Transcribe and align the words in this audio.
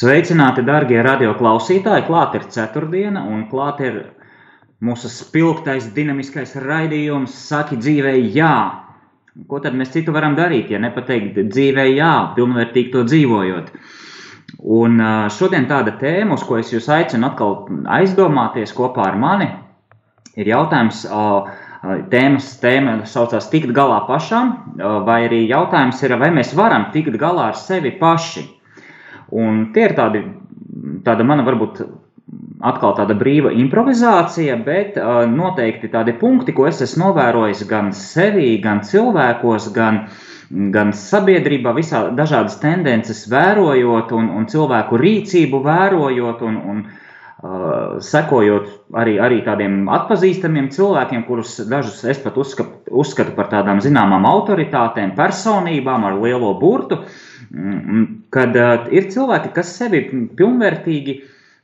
Sveicināti, 0.00 0.62
darbie 0.64 1.02
radioklausītāji! 1.04 2.06
Klāt 2.06 2.36
ir 2.38 2.44
ceturtdiena, 2.48 3.20
un 3.28 3.42
klāt 3.50 3.82
ir 3.84 3.96
mūsu 4.80 5.10
spilgtais, 5.12 5.90
dinamiskais 5.92 6.54
raidījums, 6.56 7.34
saki 7.50 7.76
dzīvē, 7.76 8.14
jā. 8.32 8.52
Ko 9.50 9.58
tad 9.60 9.74
mēs 9.76 9.90
citu 9.92 10.14
varam 10.14 10.38
darīt, 10.38 10.70
ja 10.72 10.78
nepateikt 10.80 11.36
dzīvē, 11.50 11.84
jā, 11.98 12.12
pilnvērtīgi 12.38 12.94
to 12.94 13.02
dzīvojot? 13.10 13.68
Un 14.76 15.02
šodien 15.36 15.66
tāda 15.68 15.92
tēma, 16.00 16.38
uz 16.38 16.46
ko 16.48 16.56
es 16.62 16.72
jūs 16.72 16.88
aicinu 16.96 17.28
atkal 17.28 17.58
aizdomāties 17.98 18.72
kopā 18.78 19.04
ar 19.10 19.18
mani, 19.20 19.50
ir 20.40 20.48
jautājums, 20.48 21.02
tēmas 22.14 22.46
tēma 22.62 22.94
saucās 23.04 23.50
tikt 23.52 23.76
galā 23.76 24.00
pašam, 24.08 24.56
vai 25.04 25.26
arī 25.26 25.42
jautājums 25.44 26.00
ir, 26.08 26.16
vai 26.24 26.32
mēs 26.40 26.54
varam 26.56 26.88
tikt 26.96 27.20
galā 27.20 27.50
ar 27.50 27.60
sevi 27.60 27.92
paši. 28.00 28.46
Un 29.30 29.66
tie 29.74 29.86
ir 29.88 29.96
tādi, 29.98 30.22
tāda 31.06 31.26
mana 31.26 31.44
varbūt 31.46 31.82
atkal 32.60 32.94
tāda 32.98 33.16
brīva 33.18 33.52
improvizācija, 33.56 34.56
bet 34.66 34.98
uh, 35.00 35.24
noteikti 35.30 35.90
tādi 35.92 36.14
punkti, 36.20 36.54
ko 36.56 36.68
es 36.68 36.82
esmu 36.84 37.08
novērojis 37.08 37.64
gan 37.70 37.90
sevī, 37.96 38.52
gan 38.62 38.82
cilvēkos, 38.86 39.70
gan, 39.74 40.04
gan 40.74 40.92
sabiedrībā, 40.96 41.74
visā 41.76 42.08
dažādas 42.16 42.58
tendences 42.62 43.24
vērojot 43.32 44.12
un, 44.16 44.32
un 44.40 44.50
cilvēku 44.50 45.00
rīcību 45.00 45.62
vērojot 45.64 46.44
un, 46.46 46.60
un 46.74 46.84
uh, 46.84 47.96
sekojot 48.04 48.68
arī, 49.00 49.16
arī 49.22 49.40
tādiem 49.46 49.88
atpazīstamiem 49.90 50.68
cilvēkiem, 50.74 51.24
kurus 51.30 51.56
dažus 51.70 52.04
es 52.12 52.20
pat 52.22 52.38
uzskatu, 52.38 52.84
uzskatu 53.02 53.34
par 53.38 53.50
tādām 53.54 53.82
zināmām 53.82 54.28
autoritātēm, 54.28 55.16
personībām 55.18 56.06
ar 56.10 56.20
lielo 56.20 56.52
burtu. 56.60 57.00
Uh, 57.00 57.26
kad 58.30 58.56
uh, 58.56 58.88
ir 58.94 59.10
cilvēki, 59.10 59.52
kas 59.56 59.74
sevi 59.78 60.04
pilnvērtīgi 60.38 61.16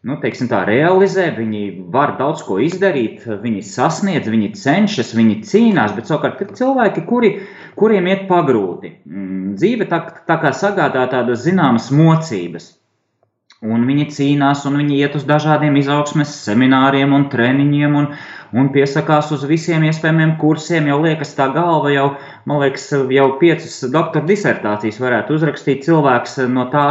nu, 0.07 0.17
teiksim, 0.23 0.49
tā, 0.51 0.63
realizē, 0.69 1.27
viņi 1.35 1.63
var 1.95 2.15
daudz 2.21 2.45
ko 2.47 2.61
izdarīt, 2.63 3.25
viņi 3.43 3.63
sasniedz, 3.67 4.29
viņi 4.31 4.53
cenšas, 4.59 5.15
viņi 5.19 5.41
cīnās, 5.49 5.97
bet 5.97 6.11
savukārt 6.11 6.43
ir 6.45 6.53
cilvēki, 6.59 7.05
kuri, 7.09 7.33
kuriem 7.79 8.07
iet 8.13 8.27
pagrūti. 8.31 8.93
Mm, 9.09 9.57
dzīve 9.59 9.89
tā, 9.91 10.03
tā 10.29 10.39
kā 10.43 10.55
sagādā 10.55 11.07
tādas 11.11 11.43
zināmas 11.47 11.91
mocības. 11.95 12.75
Un 13.67 13.87
viņi 13.89 14.11
cīnās, 14.13 14.67
un 14.69 14.77
viņi 14.83 14.99
iet 15.01 15.17
uz 15.19 15.25
dažādiem 15.27 15.79
izaugsmes 15.81 16.35
semināriem 16.45 17.15
un 17.17 17.27
treniņiem, 17.33 17.95
un, 17.99 18.11
un 18.55 18.69
piesakās 18.75 19.31
uz 19.35 19.45
visiem 19.49 19.85
iespējamiem 19.89 20.37
kursiem. 20.41 20.89
Jau 20.91 20.99
liekas, 21.03 21.35
tā 21.39 21.49
galva 21.55 21.93
jau, 21.95 22.07
man 22.49 22.63
liekas, 22.63 22.89
jau 23.15 23.27
piecas 23.41 23.79
doktora 23.93 24.27
disertācijas 24.29 25.01
varētu 25.03 25.39
uzrakstīt 25.39 25.87
cilvēks 25.87 26.39
no 26.53 26.69
tā 26.75 26.87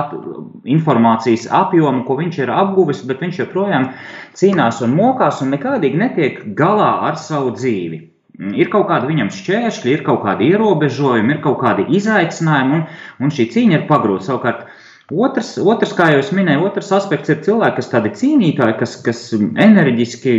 informācijas 0.75 1.47
apjoma, 1.51 2.03
ko 2.07 2.19
viņš 2.19 2.41
ir 2.43 2.51
apguvis, 2.55 3.05
bet 3.07 3.23
viņš 3.23 3.43
joprojām 3.45 3.91
cīnās 4.35 4.81
un 4.85 4.97
mokās 4.97 5.41
un 5.45 5.55
nekādīgi 5.55 6.01
netiek 6.01 6.43
galā 6.57 6.91
ar 7.09 7.19
savu 7.21 7.55
dzīvi. 7.55 8.01
Ir 8.35 8.67
kaut 8.67 8.89
kāda 8.89 9.07
viņam 9.07 9.29
šķēršļi, 9.31 9.91
ir 9.95 10.01
kaut 10.03 10.25
kādi 10.25 10.49
ierobežojumi, 10.51 11.37
ir 11.37 11.43
kaut 11.43 11.61
kādi 11.61 11.85
izaicinājumi, 11.95 12.79
un, 12.81 12.81
un 13.23 13.31
šī 13.31 13.45
cīņa 13.53 13.77
ir 13.77 13.85
pagrūta. 13.87 14.27
Savukārt, 14.27 14.65
Otrs, 15.13 15.51
otrs, 15.61 15.91
kā 15.93 16.07
jau 16.09 16.21
minēju, 16.33 16.63
otrs 16.65 16.87
aspekts 16.97 17.29
ir 17.29 17.43
cilvēki, 17.45 17.77
kas 17.77 17.91
tādi 17.91 18.09
cīnītāji, 18.17 18.73
kas, 18.79 18.95
kas 19.05 19.19
enerģiski 19.37 20.31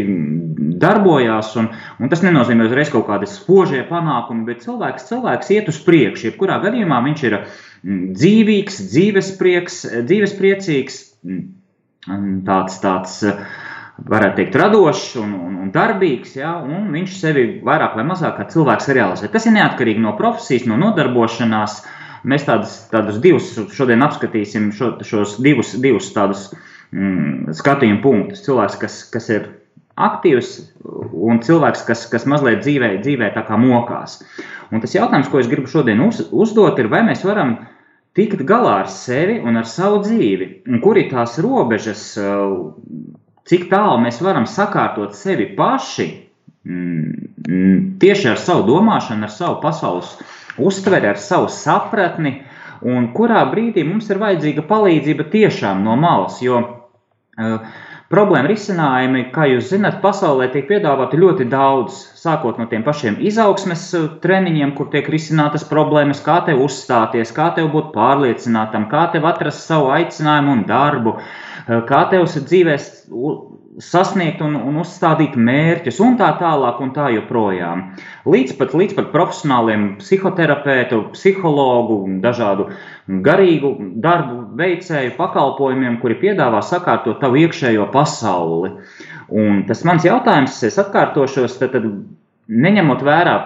darbojās, 0.82 1.53
un, 1.60 1.69
un 2.03 2.10
tas 2.10 2.25
nenozīmē 2.27 2.66
uzreiz 2.66 2.91
kaut 2.91 3.06
kādi 3.06 3.28
spožie 3.31 3.84
panākumi, 3.87 4.43
bet 4.49 4.65
cilvēks, 4.65 5.06
cilvēks 5.12 5.53
iet 5.55 5.71
uz 5.71 5.78
priekšu. 5.87 6.32
Jebkurā 6.32 6.59
gadījumā 6.65 6.99
viņš 7.05 7.22
ir 7.28 7.37
mm, 7.38 8.03
dzīvīgs, 8.19 8.81
dzīvesprieks, 8.91 9.78
dzīvespriecīgs, 10.09 10.99
mm, 11.22 11.47
tāds, 12.50 12.81
tāds 12.82 13.21
varētu 14.03 14.41
teikt, 14.41 14.59
radošs 14.59 15.12
un, 15.22 15.37
un, 15.47 15.60
un 15.62 15.71
darbīgs, 15.75 16.34
ja, 16.41 16.56
un 16.59 16.91
viņš 16.91 17.21
sevi 17.22 17.47
vairāk 17.65 17.94
vai 18.00 18.09
mazāk 18.10 18.34
kā 18.41 18.49
cilvēks 18.50 18.91
realizē. 18.99 19.31
Tas 19.31 19.47
ir 19.47 19.55
neatkarīgi 19.60 20.03
no 20.03 20.19
profesijas, 20.19 20.66
no 20.66 20.75
nodarbošanās. 20.82 21.84
Mēs 22.26 22.47
tādus, 22.47 22.78
tādus 22.91 23.20
divus 23.22 23.53
šodien 23.75 24.03
apskatīsim, 24.03 24.72
šo, 24.75 24.97
šos 25.06 25.37
divus, 25.42 25.76
divus 25.82 26.10
tādus 26.14 26.48
mm, 26.91 27.54
skatījumu 27.54 28.03
punktus. 28.03 28.42
Cilvēks, 28.47 28.78
kas, 28.82 28.98
kas 29.12 29.31
ir 29.31 29.47
aktīvs 29.97 30.50
un 30.84 31.41
cilvēks, 31.44 31.84
kas, 31.87 32.04
kas 32.10 32.26
mazliet 32.28 32.64
dzīvē, 32.64 32.97
dzīvē 33.04 33.31
tā 33.37 33.47
kā 33.47 33.59
mokās. 33.60 34.19
Un 34.75 34.82
tas 34.82 34.97
jautājums, 34.97 35.31
ko 35.31 35.41
es 35.41 35.48
gribu 35.50 35.70
šodien 35.70 36.03
uz, 36.04 36.20
uzdot, 36.34 36.78
ir, 36.82 36.91
vai 36.92 37.04
mēs 37.06 37.22
varam 37.26 37.56
tikt 38.16 38.43
galā 38.48 38.81
ar 38.82 38.91
sevi 38.91 39.38
un 39.44 39.60
ar 39.60 39.69
savu 39.69 40.03
dzīvi, 40.04 40.50
un 40.72 40.82
kur 40.84 40.98
ir 40.98 41.10
tās 41.12 41.37
robežas, 41.44 42.08
cik 43.47 43.69
tālu 43.70 44.00
mēs 44.03 44.19
varam 44.25 44.48
sakārtot 44.50 45.14
sevi 45.16 45.50
paši, 45.56 46.08
mm, 46.66 47.97
tieši 48.03 48.32
ar 48.32 48.41
savu 48.43 48.66
domāšanu, 48.69 49.28
ar 49.28 49.32
savu 49.32 49.60
pasaules 49.62 50.16
uztveri, 50.59 51.11
ar 51.12 51.21
savu 51.21 51.50
sapratni, 51.53 52.39
un 52.87 53.11
kurā 53.17 53.43
brīdī 53.50 53.84
mums 53.87 54.11
ir 54.12 54.21
vajadzīga 54.22 54.67
palīdzība 54.69 55.28
tiešām 55.33 55.83
no 55.84 55.97
malas. 56.00 56.41
Jo 56.44 56.61
uh, 56.61 57.75
problēma 58.12 58.50
risinājumi, 58.50 59.27
kā 59.34 59.49
jūs 59.50 59.71
zināt, 59.72 59.99
pasaulē 60.03 60.49
tiek 60.53 60.69
piedāvāti 60.69 61.19
ļoti 61.19 61.49
daudz, 61.50 61.99
sākot 62.21 62.61
no 62.61 62.69
tiem 62.71 62.84
pašiem 62.87 63.19
izaugsmes 63.31 63.87
eh, 63.99 64.06
treniņiem, 64.22 64.75
kur 64.78 64.91
tiek 64.93 65.09
risinātas 65.11 65.67
problēmas, 65.67 66.22
kā 66.27 66.39
te 66.47 66.55
uzstāties, 66.55 67.34
kā 67.34 67.50
tev 67.56 67.73
būt 67.75 67.93
pārliecinātam, 67.97 68.88
kā 68.93 69.09
tev 69.15 69.27
atrast 69.31 69.67
savu 69.67 69.91
aicinājumu 69.97 70.55
un 70.59 70.65
darbu, 70.71 71.17
eh, 71.19 71.83
kā 71.91 72.05
tev 72.12 72.28
dzīvēs 72.37 72.91
sasniegt 73.82 74.41
un, 74.44 74.54
un 74.56 74.78
uzstādīt 74.81 75.37
mērķus, 75.37 75.98
un 76.04 76.16
tā 76.20 76.31
tālāk, 76.41 76.78
un 76.81 76.92
tā 76.97 77.10
joprojām. 77.12 77.82
Līdz 78.28 78.54
pat, 78.59 78.75
līdz 78.76 78.97
pat 78.97 79.10
profesionāliem 79.12 79.88
psihoterapeitu, 80.00 81.03
psihologu, 81.12 81.98
dažādu 82.25 82.70
garīgu 83.26 83.75
darbu 84.03 84.41
veicēju 84.59 85.16
pakalpojumiem, 85.19 85.98
kuri 86.00 86.16
piedāvā 86.22 86.62
sakārtot 86.64 87.20
tavu 87.20 87.42
iekšējo 87.44 87.91
pasauli. 87.92 88.72
Un 89.37 89.66
tas 89.69 89.84
mans 89.84 90.06
jautājums, 90.06 90.56
es 90.64 90.81
atkārtošos, 90.81 91.58
tad, 91.60 91.76
tad 91.76 91.87
neņemot 92.48 93.04
vērā 93.04 93.37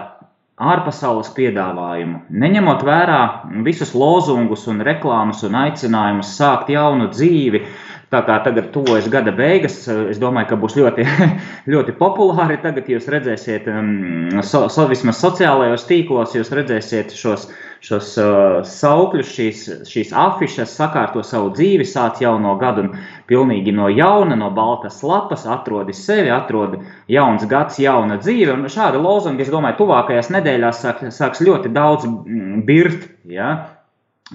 ārpasaules 0.61 1.31
piedāvājumu, 1.33 2.27
neņemot 2.37 2.83
vērā 2.85 3.21
visus 3.65 3.95
lozungus 3.97 4.67
un 4.69 4.83
reklāmas 4.85 5.41
un 5.47 5.57
aicinājumus 5.57 6.35
sākt 6.37 6.69
jaunu 6.69 7.07
dzīvi, 7.09 7.63
uh, 7.63 7.90
Tā 8.11 8.19
kā 8.27 8.35
tagad 8.43 8.73
tuvojas 8.73 9.05
gada 9.07 9.31
beigas, 9.31 9.85
es 9.87 10.17
domāju, 10.19 10.49
ka 10.49 10.55
būs 10.59 10.73
ļoti, 10.75 11.05
ļoti 11.71 11.93
populāri. 11.95 12.57
Tagad 12.59 12.89
jūs 12.91 13.07
redzēsiet, 13.07 13.69
um, 13.71 14.41
so, 14.43 14.65
so, 14.67 14.83
vismaz 14.89 15.21
sociālajos 15.23 15.85
tīklos, 15.87 16.35
jūs 16.35 16.51
redzēsiet 16.51 17.15
šos, 17.15 17.47
šos 17.87 18.11
uh, 18.19 18.57
saukļus, 18.67 19.31
šīs, 19.37 19.63
šīs 19.87 20.11
afišas, 20.25 20.75
sakārto 20.75 21.23
savu 21.23 21.53
dzīvi, 21.55 21.87
sāc 21.87 22.19
jauno 22.19 22.57
gadu 22.59 22.89
un 22.89 22.93
pilnīgi 23.31 23.71
no 23.79 23.87
jauna, 23.87 24.35
no 24.35 24.51
baltas 24.59 24.99
lapas, 25.07 25.47
atrodi 25.47 25.95
sevi, 25.95 26.35
atrodi 26.35 26.83
jauns 27.15 27.47
gads, 27.47 27.79
jauna 27.79 28.19
dzīve. 28.19 28.57
Un 28.57 28.67
šāda 28.67 28.99
lozunga, 28.99 29.47
es 29.47 29.55
domāju, 29.55 29.85
tuvākajās 29.85 30.35
nedēļās 30.35 30.83
sāk, 30.83 31.05
sāks 31.15 31.47
ļoti 31.47 31.71
daudz 31.71 32.11
mm, 32.11 32.65
birt, 32.67 33.13
ja? 33.23 33.53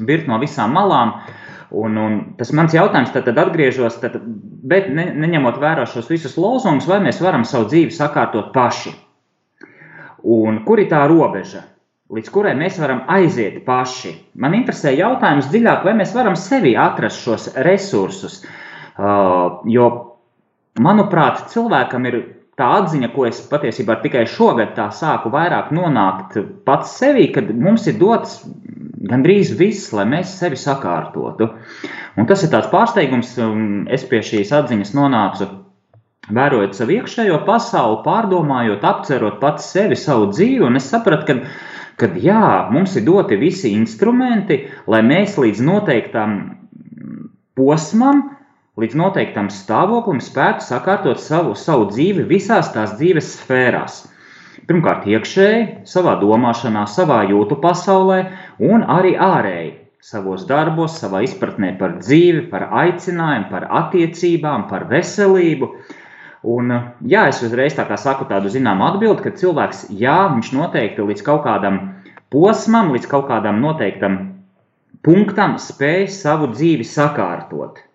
birt 0.00 0.32
no 0.32 0.40
visām 0.40 0.72
malām. 0.76 1.18
Uh, 1.20 1.42
Un, 1.74 1.96
un 1.98 2.18
tas 2.38 2.52
mans 2.54 2.74
jautājums 2.74 3.10
tad, 3.14 3.24
tad 3.26 3.38
atgriežos, 3.42 3.98
tad, 4.02 4.20
bet 4.70 4.86
ne, 4.94 5.08
neņemot 5.18 5.58
vērā 5.62 5.86
šos 5.90 6.10
visus 6.10 6.36
lozungus, 6.38 6.86
vai 6.86 7.00
mēs 7.02 7.18
varam 7.24 7.46
savu 7.48 7.66
dzīvi 7.72 7.94
sakārtot 7.94 8.52
paši? 8.54 8.92
Un 10.26 10.62
kur 10.66 10.82
ir 10.82 10.88
tā 10.90 11.02
robeža, 11.10 11.64
līdz 12.14 12.30
kurai 12.34 12.54
mēs 12.58 12.78
varam 12.82 13.02
aiziet 13.10 13.60
paši? 13.66 14.14
Man 14.38 14.54
interesē 14.58 14.94
jautājums 14.94 15.50
dziļāk, 15.50 15.82
vai 15.86 15.96
mēs 15.98 16.14
varam 16.14 16.38
sevi 16.38 16.76
atrast 16.78 17.22
šos 17.26 17.50
resursus. 17.66 18.40
Uh, 18.96 19.60
jo, 19.70 19.90
manuprāt, 20.80 21.48
cilvēkam 21.52 22.06
ir 22.08 22.20
tā 22.56 22.70
atziņa, 22.80 23.10
ko 23.12 23.26
es 23.28 23.42
patiesībā 23.50 23.98
tikai 24.02 24.24
šogad 24.30 24.72
tā 24.76 24.88
sāku 24.94 25.30
vairāk 25.32 25.72
nonākt 25.76 26.38
pats 26.68 26.96
sevī, 27.00 27.28
kad 27.34 27.52
mums 27.52 27.84
ir 27.90 27.98
dots 28.00 28.40
gandrīz 29.10 29.52
viss, 29.58 29.92
lai 29.96 30.06
mēs 30.08 30.32
sevi 30.40 30.58
sakārtotu. 30.60 31.50
Un 32.16 32.28
tas 32.28 32.42
ir 32.42 32.52
tāds 32.54 32.70
pārsteigums, 32.72 33.36
es 33.92 34.06
pie 34.08 34.22
šīs 34.24 34.52
atziņas 34.56 34.94
nonācu. 34.96 35.48
Vērojot 36.36 36.74
savu 36.74 36.96
iekšējo 36.96 37.42
pasauli, 37.46 38.00
pārdomājot, 38.02 38.82
apcerot 38.82 39.36
pats 39.42 39.68
sevi, 39.76 39.98
savu 40.00 40.32
dzīvi, 40.32 40.64
un 40.66 40.80
es 40.80 40.88
sapratu, 40.90 41.28
ka, 41.28 41.36
ka 42.00 42.08
jā, 42.18 42.46
mums 42.74 42.96
ir 42.98 43.04
doti 43.06 43.38
visi 43.38 43.70
instrumenti, 43.76 44.64
lai 44.90 45.04
mēs 45.06 45.36
līdz 45.38 45.62
noteiktam 45.68 46.40
posmam 47.56 48.24
līdz 48.76 48.96
noteiktam 49.00 49.48
stāvoklim 49.52 50.20
spētu 50.20 50.64
sakārtot 50.66 51.20
savu, 51.22 51.54
savu 51.56 51.88
dzīvi 51.92 52.26
visās 52.28 52.68
tās 52.74 52.92
dzīves 52.98 53.32
sfērās. 53.38 54.02
Pirmkārt, 54.68 55.06
iekšēji, 55.08 55.86
savā 55.88 56.16
domāšanā, 56.20 56.82
savā 56.90 57.22
jūtu 57.30 57.56
pasaulē, 57.62 58.18
un 58.60 58.84
arī 58.90 59.14
ārēji, 59.14 59.70
savos 60.02 60.44
darbos, 60.48 60.98
savā 61.00 61.22
izpratnē 61.26 61.72
par 61.80 61.96
dzīvi, 62.02 62.48
par 62.50 62.66
aicinājumu, 62.82 63.48
par 63.52 63.68
attiecībām, 63.80 64.66
par 64.72 64.88
veselību. 64.90 65.70
Un, 66.56 66.74
jā, 67.06 67.24
es 67.30 67.40
uzreiz 67.46 67.78
tā 67.78 67.86
kā 67.88 67.96
saku 67.98 68.28
tādu 68.28 68.52
zināmu 68.52 68.90
atbildi, 68.90 69.24
ka 69.24 69.34
cilvēks, 69.40 69.86
jā, 70.02 70.18
viņš 70.34 70.52
noteikti 70.58 71.06
līdz 71.06 71.24
kaut 71.26 71.46
kādam 71.46 71.80
posmam, 72.34 72.92
līdz 72.94 73.08
kaut 73.10 73.30
kādam 73.30 73.62
noteiktam 73.64 74.20
punktam 75.06 75.56
spēj 75.62 76.10
savu 76.12 76.52
dzīvi 76.52 76.86
sakārtot. 76.86 77.85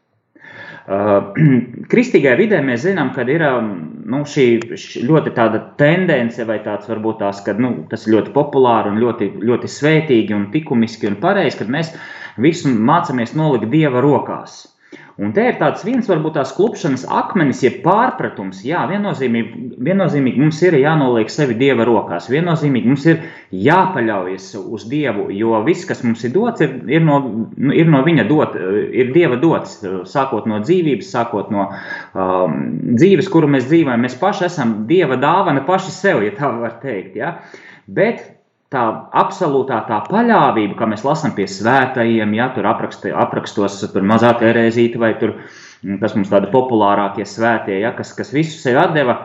Uh, 0.81 1.29
kristīgajā 1.91 2.37
vidē 2.39 2.59
mēs 2.65 2.87
zinām, 2.87 3.11
ka 3.13 3.21
ir 3.29 3.43
um, 3.45 3.69
nu, 4.09 4.23
šī 4.25 4.45
ļoti 5.05 5.33
tāda 5.37 5.61
tendence, 5.77 6.41
vai 6.49 6.57
tāds 6.65 6.89
varbūt 6.89 7.19
tās, 7.21 7.43
ka 7.45 7.53
nu, 7.53 7.73
tas 7.91 8.07
ir 8.07 8.15
ļoti 8.15 8.33
populāri 8.33 8.89
un 8.89 8.97
ļoti, 9.03 9.29
ļoti 9.45 9.69
svētīgi 9.69 10.35
un 10.37 10.47
likumiski 10.53 11.11
un 11.11 11.19
pareizi, 11.21 11.59
kad 11.61 11.69
mēs 11.69 11.93
visu 12.41 12.71
mācāmies 12.73 13.35
nolikt 13.37 13.69
Dieva 13.69 14.01
rokās. 14.01 14.63
Un 15.19 15.33
te 15.35 15.43
ir 15.49 15.57
tāds 15.59 15.83
viens, 15.83 16.07
varbūt 16.07 16.37
tās 16.37 16.53
klupšanas 16.55 17.03
akmenis, 17.11 17.61
jeb 17.65 17.81
pārpratums. 17.83 18.61
Jā, 18.63 18.85
viennozīmīgi, 18.89 19.75
viennozīmīgi 19.83 20.39
mums 20.39 20.61
ir 20.63 20.77
jānoliek 20.79 21.31
sevi 21.33 21.57
Dieva 21.59 21.85
rokās, 21.87 22.29
viennozīmīgi 22.31 22.91
mums 22.91 23.07
ir 23.11 23.25
jāpaļaujas 23.51 24.47
uz 24.61 24.87
Dievu, 24.91 25.27
jo 25.35 25.59
viss, 25.67 25.87
kas 25.89 26.05
mums 26.07 26.23
ir 26.27 26.33
dots, 26.35 26.63
ir, 26.63 26.77
ir, 26.87 27.03
no, 27.05 27.19
nu, 27.57 27.75
ir 27.75 27.91
no 27.91 28.03
Viņa 28.07 28.25
dot, 28.29 28.55
ir 28.57 29.11
Dieva 29.15 29.37
dots, 29.41 29.79
sākot 30.09 30.47
no 30.49 30.61
dzīvības, 30.63 31.11
sākot 31.13 31.51
no 31.53 31.67
um, 31.69 32.59
dzīves, 32.95 33.29
kuru 33.31 33.51
mēs 33.51 33.67
dzīvojam. 33.69 34.07
Mēs 34.07 34.17
paši 34.21 34.47
esam 34.47 34.75
Dieva 34.89 35.19
dāvana 35.21 35.65
paši 35.67 35.93
sev, 35.93 36.23
ja 36.25 36.33
tā 36.39 36.49
var 36.55 36.79
teikt. 36.81 37.19
Ja? 37.19 37.35
Bet 37.85 38.23
tā 38.71 38.83
absolūtā 39.19 39.81
tā 39.89 39.99
paļāvība, 40.07 40.77
kā 40.79 40.87
mēs 40.87 41.03
lasām 41.03 41.35
pie 41.35 41.47
svētajiem, 41.51 42.31
ja 42.37 42.47
tur 42.55 42.69
apraksti, 42.71 43.11
aprakstos, 43.11 43.81
tur 43.91 44.05
mazā 44.07 44.31
terēzīte 44.39 45.01
vai 45.01 45.11
tur, 45.19 45.35
mm, 45.83 45.99
kas 46.03 46.15
mums 46.15 46.31
tādi 46.31 46.51
populārākie 46.53 47.27
svētie, 47.27 47.81
ja, 47.83 47.91
kas, 47.97 48.13
kas 48.17 48.31
visu 48.35 48.55
sevi 48.61 48.79
atdeva 48.79 49.17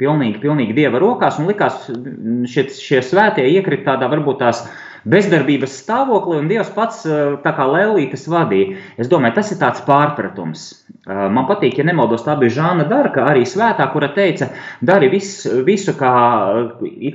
pilnīgi, 0.00 0.40
pilnīgi 0.40 0.76
dieva 0.78 1.02
rokās 1.02 1.36
un 1.40 1.50
likās 1.52 1.84
mm, 1.92 2.46
šie, 2.48 2.66
šie 2.72 3.02
svētie 3.04 3.44
iekrita 3.52 3.92
tādā 3.92 4.08
varbūt 4.14 4.40
tās 4.40 4.64
bezdarbības 5.08 5.74
stāvoklī, 5.82 6.38
un 6.42 6.48
Dievs 6.50 6.70
pats 6.76 7.02
eh, 7.08 7.34
tā 7.42 7.52
kā 7.56 7.66
lēlītes 7.68 8.28
vadīja. 8.30 8.78
Es 9.00 9.10
domāju, 9.10 9.36
tas 9.38 9.52
ir 9.54 9.60
tāds 9.62 9.82
pārpratums. 9.86 10.64
Eh, 10.92 11.24
man 11.34 11.48
patīk, 11.50 11.80
ja 11.80 11.86
nemaldos, 11.88 12.24
tā 12.26 12.36
bija 12.40 12.56
Žāna 12.60 12.86
Darka, 12.90 13.26
arī 13.30 13.44
svētā, 13.48 13.88
kura 13.92 14.12
teica, 14.14 14.52
dari 14.84 15.10
vis, 15.12 15.34
visu, 15.66 15.96
kā, 15.98 16.14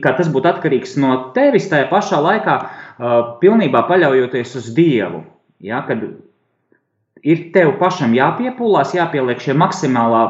kā 0.03 0.15
tas 0.19 0.31
būtu 0.33 0.51
atkarīgs 0.51 0.97
no 1.01 1.17
tevis, 1.37 1.69
tajā 1.71 1.89
pašā 1.91 2.21
laikā 2.23 2.59
eh, 2.61 3.17
pilnībā 3.43 3.85
paļaujoties 3.89 4.57
uz 4.61 4.71
Dievu. 4.77 5.23
Ja, 5.63 5.81
kad 5.87 6.03
ir 7.25 7.43
tev 7.55 7.73
pašam 7.79 8.13
jāpiepūlās, 8.17 8.93
jāpieliek 8.97 9.41
šie 9.41 9.55
maksimālā 9.57 10.21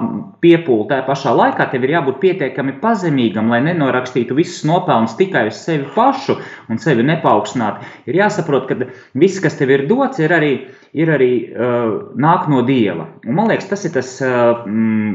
piepūle 0.43 0.87
tajā 0.91 1.05
pašā 1.07 1.33
laikā. 1.35 1.69
Tev 1.71 1.87
ir 1.87 1.95
jābūt 1.97 2.19
pietiekami 2.23 2.77
pazemīgam, 2.83 3.51
lai 3.51 3.61
nenorakstītu 3.65 4.37
visus 4.37 4.63
nopelnus 4.67 5.17
tikai 5.19 5.47
uz 5.51 5.59
sevi 5.63 5.87
pašu 5.95 6.37
un 6.71 6.81
sevi 6.81 7.05
nepaukstināt. 7.07 7.83
Ir 8.09 8.21
jāsaprot, 8.21 8.67
ka 8.69 8.91
viss, 9.17 9.41
kas 9.43 9.59
tev 9.59 9.73
ir 9.75 9.87
dots, 9.91 10.21
ir 10.23 10.35
arī 10.35 10.53
ir 10.97 11.11
arī 11.13 11.31
uh, 11.51 12.13
nāk 12.17 12.47
no 12.51 12.63
dieva. 12.65 13.07
Un, 13.27 13.35
man 13.37 13.51
liekas, 13.51 13.67
tas 13.69 13.83
ir 13.85 13.93
tas 13.97 14.13
uh, 14.23 14.63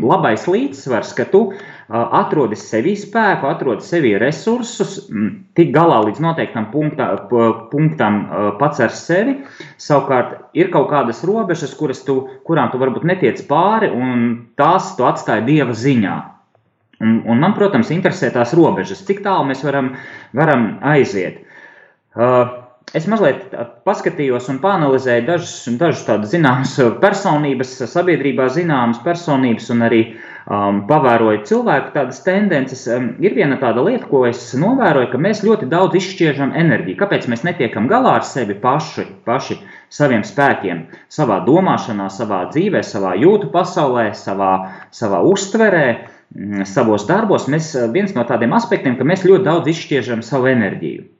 labais 0.04 0.44
līdzsvars, 0.50 1.14
ka 1.18 1.26
tu 1.32 1.46
uh, 1.48 1.62
atrodi 1.88 2.56
sevi 2.56 2.94
spēku, 2.96 3.48
atrodi 3.50 3.84
sevi 3.84 4.12
resursus, 4.20 4.98
tik 5.58 5.72
galā 5.74 5.98
līdz 6.06 6.22
noteiktam 6.22 6.68
punktā, 6.72 7.08
punktam 7.72 8.20
uh, 8.22 8.50
pats 8.60 8.82
ar 8.84 8.94
sevi. 8.94 9.38
Savukārt 9.82 10.54
ir 10.56 10.70
kaut 10.74 10.90
kādas 10.92 11.24
robežas, 11.26 11.74
tu, 12.06 12.18
kurām 12.46 12.72
tu 12.72 12.80
varbūt 12.82 13.06
netiec 13.08 13.42
pāri, 13.48 13.90
un 13.90 14.46
tās 14.56 14.94
tu 14.96 15.06
atstāji 15.08 15.48
dieva 15.48 15.76
ziņā. 15.76 16.16
Un, 17.02 17.22
un 17.26 17.40
man, 17.42 17.54
protams, 17.58 17.90
interesē 17.90 18.30
tās 18.30 18.54
robežas, 18.54 19.02
cik 19.08 19.24
tālu 19.24 19.48
mēs 19.50 19.64
varam, 19.66 19.96
varam 20.38 20.76
aiziet. 20.86 21.42
Uh, 22.14 22.60
es 22.94 23.08
mazliet 23.10 23.54
paskatījos 23.86 24.46
un 24.52 24.60
panalizēju 24.62 25.24
dažus, 25.26 25.54
dažus 25.80 26.04
tādus 26.06 26.32
zināmus 26.34 26.76
personības, 27.02 27.74
sabiedrībā 27.90 28.46
zināmas 28.54 29.00
personības 29.02 29.70
un 29.74 29.88
arī 29.88 30.02
um, 30.46 30.82
pavēroju 30.88 31.42
cilvēku 31.48 31.92
tādas 31.94 32.22
tendences. 32.26 32.84
Um, 32.90 33.12
ir 33.22 33.36
viena 33.36 33.58
tāda 33.60 33.84
lieta, 33.86 34.08
ko 34.10 34.24
es 34.28 34.44
novēroju, 34.58 35.10
ka 35.12 35.20
mēs 35.22 35.44
ļoti 35.46 35.68
daudz 35.72 35.98
izšķiežam 36.00 36.54
enerģiju. 36.58 36.98
Kāpēc 37.00 37.28
mēs 37.30 37.44
netiekam 37.46 37.88
galā 37.90 38.16
ar 38.20 38.26
sevi 38.26 38.56
paši, 38.62 39.06
paši 39.28 39.58
saviem 39.92 40.24
spēkiem, 40.26 40.86
savā 41.12 41.42
domāšanā, 41.46 42.08
savā 42.12 42.44
dzīvē, 42.52 42.82
savā 42.86 43.14
jūtu 43.20 43.52
pasaulē, 43.54 44.10
savā, 44.18 44.52
savā 44.94 45.22
uztverē? 45.28 45.86
Mm, 46.32 46.64
savos 46.64 47.04
darbos 47.08 47.48
mēs 47.52 47.74
viens 47.92 48.14
no 48.16 48.24
tādiem 48.28 48.54
aspektiem, 48.56 48.96
ka 48.96 49.04
mēs 49.04 49.26
ļoti 49.28 49.44
daudz 49.50 49.74
izšķiežam 49.74 50.24
savu 50.24 50.48
enerģiju. 50.54 51.10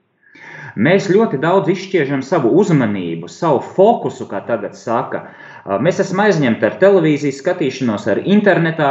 Mēs 0.72 1.10
ļoti 1.12 1.36
daudz 1.36 1.68
izšķiežam 1.68 2.22
savu 2.25 2.54
uzmanību, 2.56 3.28
savu 3.28 3.60
fokusu, 3.76 4.25
kā 4.30 4.40
tagad 4.46 4.76
saka. 4.78 5.26
Mēs 5.62 6.00
esam 6.03 6.25
aizņemti 6.25 6.67
ar 6.67 6.79
televīzijas 6.81 7.38
skatīšanos, 7.38 8.09
ar 8.11 8.20
internetā, 8.26 8.88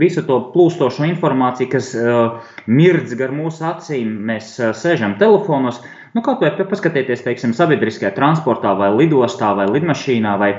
visu 0.00 0.24
to 0.26 0.40
plūstošo 0.54 1.06
informāciju, 1.06 1.70
kas 1.70 1.92
mirdz 2.66 3.14
gar 3.20 3.34
mūsu 3.34 3.62
acīm. 3.68 4.16
Mēs 4.30 4.56
sēžam 4.80 5.14
telefonos, 5.20 5.78
Nu, 6.14 6.22
kaut 6.22 6.38
vai 6.44 6.52
paskatieties, 6.54 7.24
teiksim, 7.26 7.50
sabiedriskajā 7.58 8.12
transportā, 8.14 8.70
vai 8.78 8.92
lidostā, 8.94 9.48
vai 9.58 9.64
lidmašīnā, 9.66 10.34
vai 10.38 10.50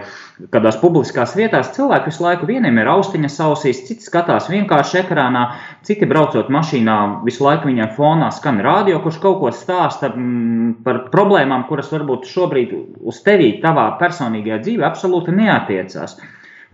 kādās 0.51 0.75
publiskās 0.81 1.31
vietās. 1.39 1.69
Cilvēki 1.77 2.11
visu 2.11 2.25
laiku 2.25 2.49
vieniem 2.49 2.81
ir 2.81 2.89
austiņas 2.91 3.37
ausīs, 3.45 3.79
citi 3.87 4.03
skatās 4.03 4.49
vienkārši 4.51 4.99
ekrānā, 5.05 5.45
citi 5.87 6.09
braucot 6.11 6.51
mašīnā, 6.51 6.97
visu 7.23 7.47
laiku 7.47 7.69
viņiem 7.69 7.93
fonā 7.95 8.33
skan 8.35 8.59
radio, 8.65 8.99
kurš 9.05 9.21
kaut 9.23 9.39
ko 9.45 9.53
stāsta 9.55 10.09
mm, 10.11 10.73
par 10.83 11.05
problēmām, 11.13 11.63
kuras 11.69 11.93
varbūt 11.95 12.27
šobrīd 12.33 12.75
uz 13.07 13.21
tevi, 13.23 13.53
tavā 13.63 13.93
personīgajā 14.01 14.59
dzīvē, 14.65 14.89
absolūti 14.89 15.37
neatiecās. 15.39 16.17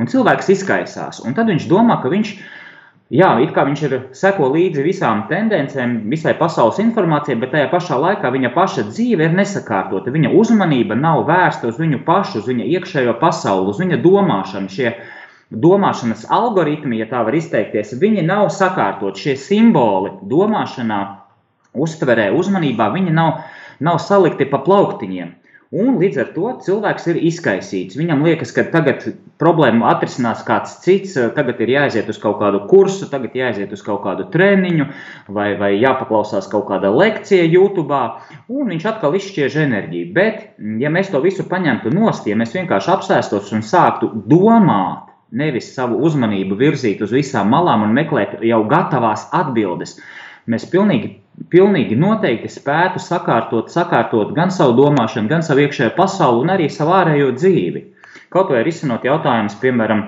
Un 0.01 0.09
cilvēks 0.09 0.49
izkaisās, 0.55 1.21
un 1.21 1.37
tad 1.37 1.53
viņš 1.53 1.69
domā, 1.69 2.01
ka 2.01 2.09
viņš 2.09 2.33
ir 2.33 2.60
Jā, 3.11 3.33
it 3.43 3.49
kā 3.51 3.65
viņš 3.67 3.81
ir 3.83 3.93
seko 4.15 4.47
līdzi 4.53 4.85
visām 4.85 5.25
tendencēm, 5.27 5.97
visai 6.13 6.31
pasaules 6.39 6.77
informācijai, 6.79 7.35
bet 7.41 7.51
tajā 7.51 7.67
pašā 7.73 7.97
laikā 7.99 8.29
viņa 8.31 8.51
paša 8.55 8.85
dzīve 8.87 9.25
ir 9.27 9.33
nesakārtota. 9.35 10.13
Viņa 10.15 10.31
uzmanība 10.39 10.95
nav 10.95 11.25
vērsta 11.27 11.67
uz 11.67 11.81
viņu 11.81 12.05
pašu, 12.07 12.39
uz 12.39 12.47
viņa 12.47 12.69
iekšējo 12.77 13.17
pasauli, 13.19 13.67
uz 13.73 13.81
viņa 13.83 13.99
domāšanu. 14.05 14.71
Šie 14.71 14.93
domāšanas 15.51 16.23
algoritmi, 16.31 17.01
ja 17.01 17.09
tā 17.11 17.25
var 17.27 17.35
izteikties, 17.35 17.91
viņi 17.99 18.23
nav 18.29 18.47
sakārtot. 18.55 19.19
Šie 19.19 19.35
simboli 19.35 20.13
domāšanā, 20.31 21.01
uztverē, 21.75 22.29
uzmanībā, 22.39 22.93
viņi 22.95 23.11
nav, 23.19 23.43
nav 23.83 23.99
salikti 23.99 24.47
pa 24.47 24.63
plauktiņiem. 24.63 25.35
Un 25.71 26.01
līdz 26.01 26.17
ar 26.19 26.31
to 26.35 26.49
cilvēks 26.65 27.05
ir 27.13 27.17
izkaisīts. 27.29 27.95
Viņam 27.95 28.25
liekas, 28.27 28.49
ka 28.51 28.65
tagad 28.73 29.05
problēmu 29.39 29.85
atrisinās 29.87 30.41
kāds 30.43 30.73
cits, 30.83 31.13
tagad 31.37 31.61
ir 31.63 31.71
jāaiziet 31.71 32.09
uz 32.11 32.19
kaut 32.19 32.41
kādu 32.41 32.59
kursu, 32.67 33.07
tagad 33.07 33.37
jāaiziet 33.39 33.71
uz 33.71 33.83
kaut 33.85 34.01
kādu 34.03 34.25
treniņu, 34.33 34.89
vai, 35.31 35.53
vai 35.61 35.69
jāpaklausās 35.77 36.51
kaut 36.51 36.67
kāda 36.67 36.91
lekcija 36.91 37.47
YouTube, 37.47 38.01
un 38.51 38.73
viņš 38.73 38.89
atkal 38.91 39.15
izšķiež 39.15 39.55
enerģiju. 39.63 40.11
Bet, 40.17 40.43
ja 40.83 40.91
mēs 40.91 41.13
to 41.13 41.23
visu 41.23 41.47
paņemtu 41.47 41.95
nost, 41.95 42.27
ja 42.27 42.35
mēs 42.35 42.51
vienkārši 42.57 42.91
apsēstos 42.97 43.55
un 43.55 43.63
sāktu 43.63 44.11
domāt, 44.27 45.07
nevis 45.31 45.71
savu 45.71 46.03
uzmanību 46.03 46.59
virzīt 46.59 46.99
uz 46.99 47.15
visām 47.15 47.47
malām 47.55 47.87
un 47.87 47.95
meklēt 47.95 48.41
jau 48.43 48.59
gatavās 48.67 49.29
atbildes, 49.31 50.01
mēs 50.51 50.67
pilnīgi 50.67 51.20
pilnīgi 51.51 51.97
noteikti 51.99 52.49
spētu 52.51 53.01
sakārtot, 53.01 53.71
sakārtot 53.73 54.33
gan 54.35 54.51
savu 54.53 54.75
domāšanu, 54.77 55.29
gan 55.31 55.43
savu 55.45 55.65
iekšējo 55.65 55.93
pasauli 55.97 56.45
un 56.45 56.53
arī 56.55 56.69
savu 56.71 56.95
ārējo 56.97 57.31
dzīvi. 57.37 57.85
Kaut 58.31 58.51
vai 58.53 58.63
risinot 58.63 59.03
jautājumus, 59.07 59.57
piemēram, 59.59 60.03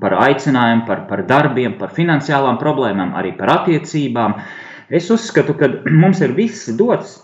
par 0.00 0.16
aicinājumu, 0.24 0.86
par, 0.88 1.04
par 1.10 1.22
darbiem, 1.28 1.76
par 1.78 1.92
finansiālām 1.94 2.58
problēmām, 2.58 3.14
arī 3.18 3.34
par 3.38 3.54
attiecībām. 3.60 4.34
Es 4.90 5.10
uzskatu, 5.14 5.54
ka 5.58 5.70
mums 5.90 6.22
ir 6.24 6.34
viss 6.36 6.70
dots. 6.78 7.18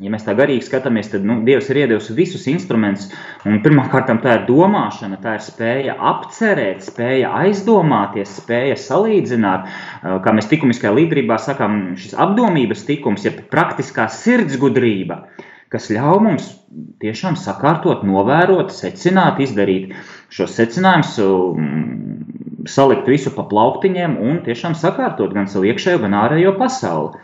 Ja 0.00 0.08
mēs 0.08 0.22
tā 0.24 0.32
garīgi 0.32 0.64
skatāmies, 0.64 1.10
tad 1.12 1.26
nu, 1.28 1.34
Dievs 1.44 1.66
ir 1.68 1.82
iedevis 1.82 2.06
visus 2.16 2.46
instrumentus. 2.48 3.10
Pirmkārt, 3.44 4.08
tā 4.24 4.36
ir 4.38 4.46
domāšana, 4.46 5.18
tā 5.20 5.34
ir 5.36 5.44
spēja 5.44 5.96
apcerēt, 6.12 6.80
spēja 6.86 7.34
aizdomāties, 7.42 8.32
spēja 8.40 8.78
salīdzināt. 8.80 9.68
Kā 10.24 10.34
mēs 10.36 10.48
likumiskajā 10.54 10.94
līderībā 10.96 11.36
sakām, 11.44 11.76
šis 12.00 12.16
apdomības 12.16 12.86
tikums, 12.88 13.28
ja 13.28 13.34
praktiskā 13.52 14.08
sirdsgudrība, 14.14 15.20
kas 15.70 15.92
ļauj 15.92 16.24
mums 16.24 16.48
tiešām 17.04 17.36
sakārtot, 17.36 18.00
novērot, 18.08 18.72
secināt, 18.72 19.44
izdarīt 19.44 19.92
šos 20.32 20.56
secinājumus, 20.56 21.12
um, 21.20 22.64
salikt 22.64 23.08
visu 23.08 23.36
pa 23.36 23.44
plauktiņiem 23.52 24.16
un 24.16 24.40
tiešām 24.48 24.80
sakārtot 24.80 25.36
gan 25.36 25.48
savu 25.48 25.68
iekšējo, 25.68 26.00
gan 26.06 26.16
ārējo 26.24 26.56
pasauli. 26.56 27.20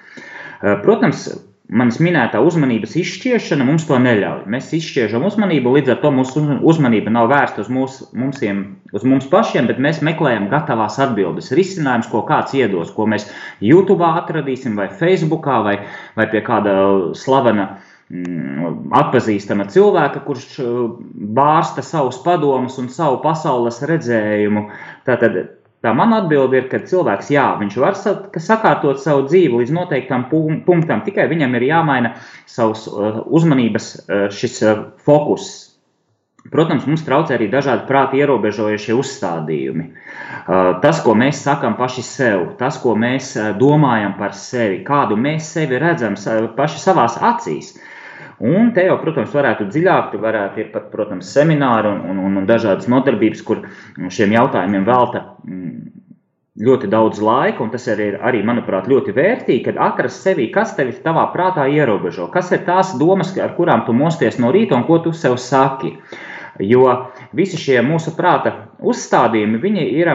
Protams, 0.60 1.28
manis 1.68 1.98
minētā 2.02 2.40
uzmanības 2.46 2.94
izšķiešana 3.00 3.66
mums 3.66 3.86
to 3.88 3.98
neļauj. 4.02 4.44
Mēs 4.52 4.70
izšķiežam 4.78 5.26
uzmanību, 5.26 5.72
līdz 5.78 5.94
ar 5.94 6.00
to 6.04 6.12
mūsu 6.14 6.42
uzmanība 6.66 7.12
nav 7.14 7.30
vērsta 7.32 7.64
uz, 7.64 7.72
mūs, 7.72 7.98
mumsiem, 8.16 8.62
uz 8.96 9.06
mums 9.08 9.26
pašiem, 9.32 9.66
bet 9.70 9.82
mēs 9.82 10.02
meklējam 10.06 10.46
gatavās 10.52 11.00
atbildes, 11.02 11.50
risinājumus, 11.56 12.12
ko 12.12 12.22
kāds 12.28 12.54
iedos, 12.58 12.94
ko 12.94 13.08
mēs 13.10 13.26
YouTube 13.64 14.06
atradīsim, 14.06 14.78
vai 14.78 14.88
Facebook, 14.92 15.50
vai, 15.66 15.80
vai 16.18 16.30
pie 16.32 16.44
kāda 16.46 16.78
slavena 17.18 17.76
Mm, 18.06 18.92
atpazīstama 18.94 19.64
cilvēka, 19.74 20.20
kurš 20.22 20.44
uh, 20.62 20.76
bārsta 21.34 21.82
savus 21.82 22.20
padomus 22.22 22.76
un 22.78 22.86
savu 22.94 23.16
pasaules 23.24 23.80
redzējumu. 23.90 24.68
Tātad 25.08 25.40
tā 25.86 25.92
mana 25.94 26.20
atbilde 26.24 26.58
ir, 26.58 26.66
ka 26.72 26.82
cilvēks, 26.82 27.30
jā, 27.32 27.46
viņš 27.62 27.78
var 27.82 27.94
sakārtot 27.96 28.98
savu 29.02 29.28
dzīvi 29.30 29.62
līdz 29.62 29.76
noteiktam 29.76 30.26
punktam, 30.66 31.06
tikai 31.06 31.28
viņam 31.30 31.54
ir 31.56 31.68
jāmaina 31.70 32.16
savs 32.50 32.88
uh, 32.90 33.22
uzmanības 33.30 33.92
uh, 33.94 34.26
šis 34.34 34.60
fokus. 35.06 35.54
Protams, 36.50 36.84
mums 36.86 37.02
traucē 37.06 37.34
arī 37.36 37.48
dažādi 37.50 37.86
prāti 37.88 38.20
ierobežojušie 38.22 38.94
uzstādījumi. 38.94 39.86
Tas, 40.82 41.00
ko 41.02 41.16
mēs 41.18 41.40
sakām 41.42 41.74
paši 41.78 42.04
sev, 42.06 42.44
tas, 42.60 42.78
ko 42.82 42.94
mēs 42.98 43.32
domājam 43.58 44.14
par 44.18 44.36
sevi, 44.38 44.82
kādu 44.86 45.18
mēs 45.18 45.48
sevi 45.56 45.80
redzam 45.82 46.14
paši 46.56 46.82
savās 46.82 47.18
acīs, 47.18 47.72
Un 48.44 48.72
te 48.76 48.84
jau, 48.84 48.98
protams, 49.00 49.32
varētu 49.32 49.70
dziļāk, 49.70 50.10
tur 50.12 50.20
varētu 50.20 50.60
ir 50.60 50.72
pat, 50.74 50.90
protams, 50.92 51.28
semināri 51.32 51.88
un, 51.88 52.02
un, 52.10 52.18
un, 52.20 52.40
un 52.42 52.48
dažādas 52.48 52.88
nodarbības, 52.92 53.40
kur 53.46 53.62
šiem 54.12 54.34
jautājumiem 54.36 54.84
velta 54.84 55.22
mm, 55.46 55.70
ļoti 56.66 56.90
daudz 56.92 57.20
laika, 57.24 57.64
un 57.64 57.72
tas 57.72 57.88
arī 57.92 58.10
ir, 58.12 58.18
arī, 58.20 58.42
manuprāt, 58.44 58.88
ļoti 58.92 59.14
vērtīgi, 59.16 59.62
kad 59.64 59.80
atrast 59.88 60.24
sevi, 60.24 60.50
kas 60.52 60.74
tevi 60.76 60.92
tavā 61.04 61.24
prātā 61.32 61.64
ierobežo, 61.72 62.28
kas 62.32 62.52
ir 62.52 62.64
tās 62.68 62.92
domas, 63.00 63.32
ar 63.40 63.56
kurām 63.56 63.86
tu 63.88 63.96
mosties 63.96 64.36
no 64.42 64.52
rīta 64.52 64.76
un 64.76 64.84
ko 64.88 65.00
tu 65.04 65.16
sev 65.16 65.38
saki. 65.40 65.96
Jo 66.60 67.12
visi 67.36 67.58
šie 67.60 67.82
mūsu 67.84 68.14
prāta 68.16 68.54
uzstādījumi, 68.80 69.60
viņi 69.60 69.88
ir 69.96 70.12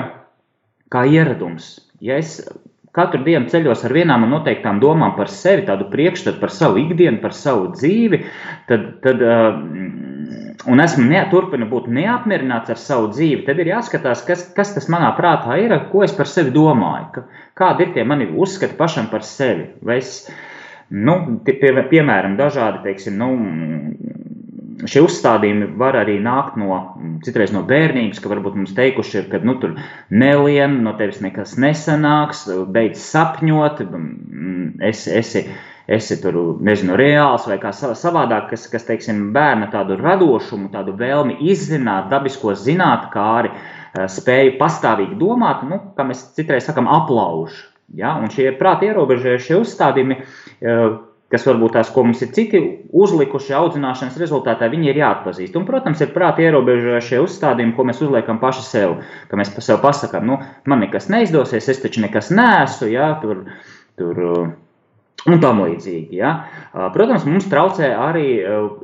kā 0.94 1.06
ieradums. 1.10 1.76
Ja 2.02 2.18
es 2.18 2.40
katru 2.96 3.24
dienu 3.24 3.48
ceļos 3.52 3.86
ar 3.88 3.96
vienām 3.96 4.26
un 4.26 4.34
noteiktām 4.36 4.82
domām 4.84 5.16
par 5.16 5.32
sevi, 5.32 5.64
tādu 5.68 5.88
priekšstatu 5.92 6.42
par 6.42 6.52
savu 6.52 6.82
ikdienu, 6.82 7.22
par 7.24 7.36
savu 7.36 7.70
dzīvi, 7.76 8.20
tad, 8.68 8.88
tad 9.06 9.24
un 10.68 10.84
esmu 10.84 11.06
ne, 11.08 11.22
turpinu 11.32 11.68
būt 11.72 11.88
neapmierināts 11.94 12.74
ar 12.74 12.80
savu 12.82 13.12
dzīvi, 13.16 13.46
tad 13.48 13.62
ir 13.62 13.72
jāskatās, 13.72 14.26
kas, 14.28 14.46
kas 14.58 14.74
tas 14.76 14.90
manā 14.92 15.12
prātā 15.18 15.58
ir, 15.62 15.76
ko 15.92 16.04
es 16.06 16.16
par 16.18 16.30
sevi 16.30 16.54
domāju, 16.56 17.08
ka, 17.16 17.26
kādi 17.62 17.88
ir 17.88 17.94
tie 17.96 18.06
mani 18.08 18.28
uzskati 18.32 18.78
pašam 18.80 19.08
par 19.12 19.26
sevi. 19.28 19.70
Vai 19.88 20.02
es, 20.02 20.26
nu, 20.92 21.18
pie, 21.48 21.72
piemēram, 21.94 22.36
dažādi, 22.40 22.84
teiksim, 22.90 23.18
nu, 23.22 23.32
šie 24.90 25.04
uzstādījumi 25.06 25.72
var 25.80 25.98
arī 26.00 26.18
nākt 26.24 26.58
no, 26.60 26.78
citreiz 27.26 27.54
no 27.56 27.64
bērnības, 27.68 28.22
ka 28.22 28.32
varbūt 28.32 28.58
mums 28.60 28.76
teikuši 28.78 29.18
ir, 29.20 29.28
ka, 29.32 29.42
nu, 29.46 29.58
tur 29.62 29.76
nelien, 30.14 30.80
no 30.86 30.94
tevis 31.00 31.22
nekas 31.24 31.58
nesanāks, 31.62 32.46
beidz 32.74 33.02
sapņot, 33.04 33.84
esi, 34.90 35.14
esi, 35.20 35.44
esi 35.92 36.18
tur, 36.24 36.40
nezinu, 36.64 36.96
reāls 37.00 37.48
vai 37.50 37.60
kā 37.62 37.74
savādāk, 37.76 38.50
kas, 38.54 38.68
kas, 38.72 38.88
teiksim, 38.88 39.30
bērna 39.36 39.70
tādu 39.74 40.00
radošumu, 40.00 40.72
tādu 40.74 40.96
vēlmi 41.00 41.40
izzināt, 41.52 42.10
dabisko 42.14 42.56
zinātkāri, 42.58 43.54
spēju 44.12 44.56
pastāvīgi 44.62 45.20
domāt, 45.20 45.66
nu, 45.68 45.82
kā 45.98 46.08
mēs 46.08 46.30
citreiz 46.38 46.68
sakam, 46.70 46.90
aplauž. 46.92 47.58
Ja? 47.98 48.16
Un 48.22 48.32
šie 48.32 48.54
prāti 48.60 48.88
ierobežojušie 48.88 49.58
uzstādījumi, 49.60 50.22
kas 51.32 51.46
varbūt 51.48 51.76
tās, 51.78 51.92
ko 51.94 52.04
mums 52.06 52.22
ir 52.26 52.32
citi 52.36 52.60
uzlikuši 52.92 53.56
audzināšanas 53.58 54.18
rezultātā, 54.22 54.68
viņi 54.72 54.92
ir 54.92 55.00
jāatpazīst. 55.02 55.56
Un, 55.60 55.68
protams, 55.68 56.02
ir 56.04 56.12
prāti 56.16 56.46
ierobežojošie 56.48 57.22
uzstādījumi, 57.24 57.76
ko 57.78 57.86
mēs 57.88 58.02
uzliekam 58.04 58.42
paši 58.42 58.66
sev. 58.68 58.98
Ka 59.32 59.40
mēs 59.40 59.54
pa 59.56 59.64
sev 59.64 59.80
pasakām, 59.84 60.28
nu, 60.28 60.40
man 60.68 60.84
nekas 60.84 61.08
neizdosies, 61.14 61.70
es 61.72 61.82
taču 61.84 62.04
nekas 62.04 62.34
nesu, 62.36 62.90
ja, 62.92 63.14
tur, 63.24 63.46
tur, 64.00 64.22
un 65.30 65.42
tam 65.42 65.64
līdzīgi. 65.64 66.20
Ja. 66.20 66.36
Protams, 66.96 67.26
mums 67.30 67.50
traucē 67.52 67.94
arī 67.96 68.28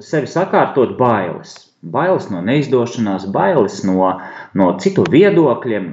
sevi 0.06 0.30
sakārtot 0.32 0.96
bailes. 1.00 1.58
Bailes 1.88 2.32
no 2.34 2.42
neizdošanās, 2.42 3.27
bailes 3.32 3.84
no, 3.86 4.10
no 4.58 4.72
citu 4.82 5.06
viedokļiem, 5.12 5.92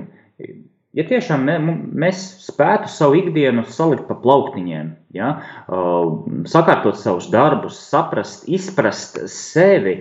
Ja 0.94 1.02
tiešām 1.08 1.46
mē, 1.48 1.54
mēs 2.04 2.20
spētu 2.44 2.90
savu 2.92 3.18
ikdienu 3.18 3.64
salikt 3.66 4.04
pa 4.06 4.14
plauktiņiem, 4.22 4.92
ja, 5.16 5.30
sakārtot 6.50 7.00
savus 7.00 7.26
darbus, 7.32 7.80
saprast, 7.90 8.44
izprast 8.46 9.18
sevi, 9.32 9.96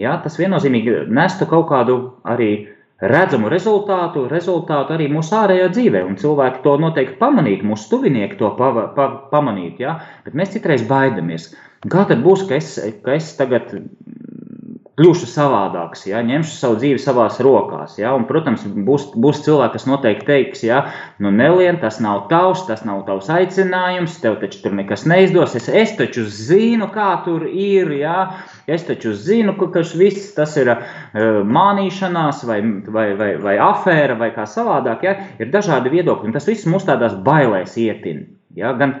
ja, 0.00 0.16
tas 0.24 0.38
viennozīmīgi 0.40 1.02
nestu 1.12 1.48
kaut 1.50 1.68
kādu 1.68 1.98
arī 2.24 2.50
redzamu 3.04 3.50
rezultātu, 3.52 4.24
rezultātu 4.30 4.94
arī 4.94 5.10
mūsu 5.12 5.34
ārējā 5.36 5.68
dzīvē. 5.74 6.04
Un 6.08 6.16
cilvēki 6.20 6.62
to 6.64 6.76
noteikti 6.80 7.18
pamanītu, 7.20 7.66
mūsu 7.68 7.90
tuvinieki 7.92 8.38
to 8.40 8.52
pa, 8.58 8.70
pa, 8.96 9.08
pamanītu. 9.32 9.82
Ja? 9.84 9.98
Bet 10.24 10.36
mēs 10.38 10.54
citreiz 10.54 10.86
baidamies. 10.88 11.50
Kā 11.90 12.06
tad 12.08 12.22
būs, 12.24 12.46
ka 12.48 12.56
es, 12.56 12.78
ka 13.04 13.18
es 13.18 13.34
tagad 13.36 13.74
kļūšu 14.98 15.26
savādāks, 15.26 16.04
ja, 16.06 16.20
ņemšu 16.22 16.52
savu 16.54 16.76
dzīvi 16.78 17.00
savās 17.02 17.40
rokās. 17.42 17.96
Ja, 17.98 18.12
un, 18.14 18.26
protams, 18.28 18.62
būs, 18.86 19.08
būs 19.18 19.40
cilvēki, 19.46 19.74
kas 19.74 19.86
noteikti 19.90 20.26
teiks, 20.28 20.62
ja, 20.66 20.84
nu, 21.22 21.32
nelien, 21.34 21.80
tas 21.82 21.98
nav 22.04 22.28
tavs, 22.30 22.62
tas 22.68 22.84
nav 22.86 23.02
tavs 23.08 23.30
aicinājums, 23.34 24.20
tev 24.22 24.38
taču 24.42 24.62
tur 24.62 24.76
nekas 24.78 25.02
neizdosies. 25.10 25.66
Es 25.66 25.96
taču 25.98 26.26
zinu, 26.30 26.86
kā 26.94 27.08
tur 27.24 27.46
ir, 27.48 27.90
ja, 27.98 28.18
es 28.70 28.86
taču 28.86 29.16
zinu, 29.18 29.56
ka 29.58 29.82
viss 29.98 30.30
tas 30.36 30.54
ir 30.60 30.70
uh, 30.76 30.84
mānīšanās 31.42 32.44
vai, 32.46 32.60
vai, 32.86 33.08
vai, 33.18 33.32
vai 33.42 33.56
afēra 33.62 34.18
vai 34.20 34.30
kā 34.36 34.46
savādāk. 34.50 35.02
Ja, 35.06 35.16
ir 35.42 35.50
dažādi 35.54 35.90
viedokļi, 35.96 36.30
un 36.30 36.36
tas 36.38 36.46
viss 36.46 36.70
mūs 36.70 36.86
tādās 36.86 37.18
bailēs 37.26 37.74
ietin. 37.82 38.28
Ja, 38.54 38.70
gan, 38.78 38.94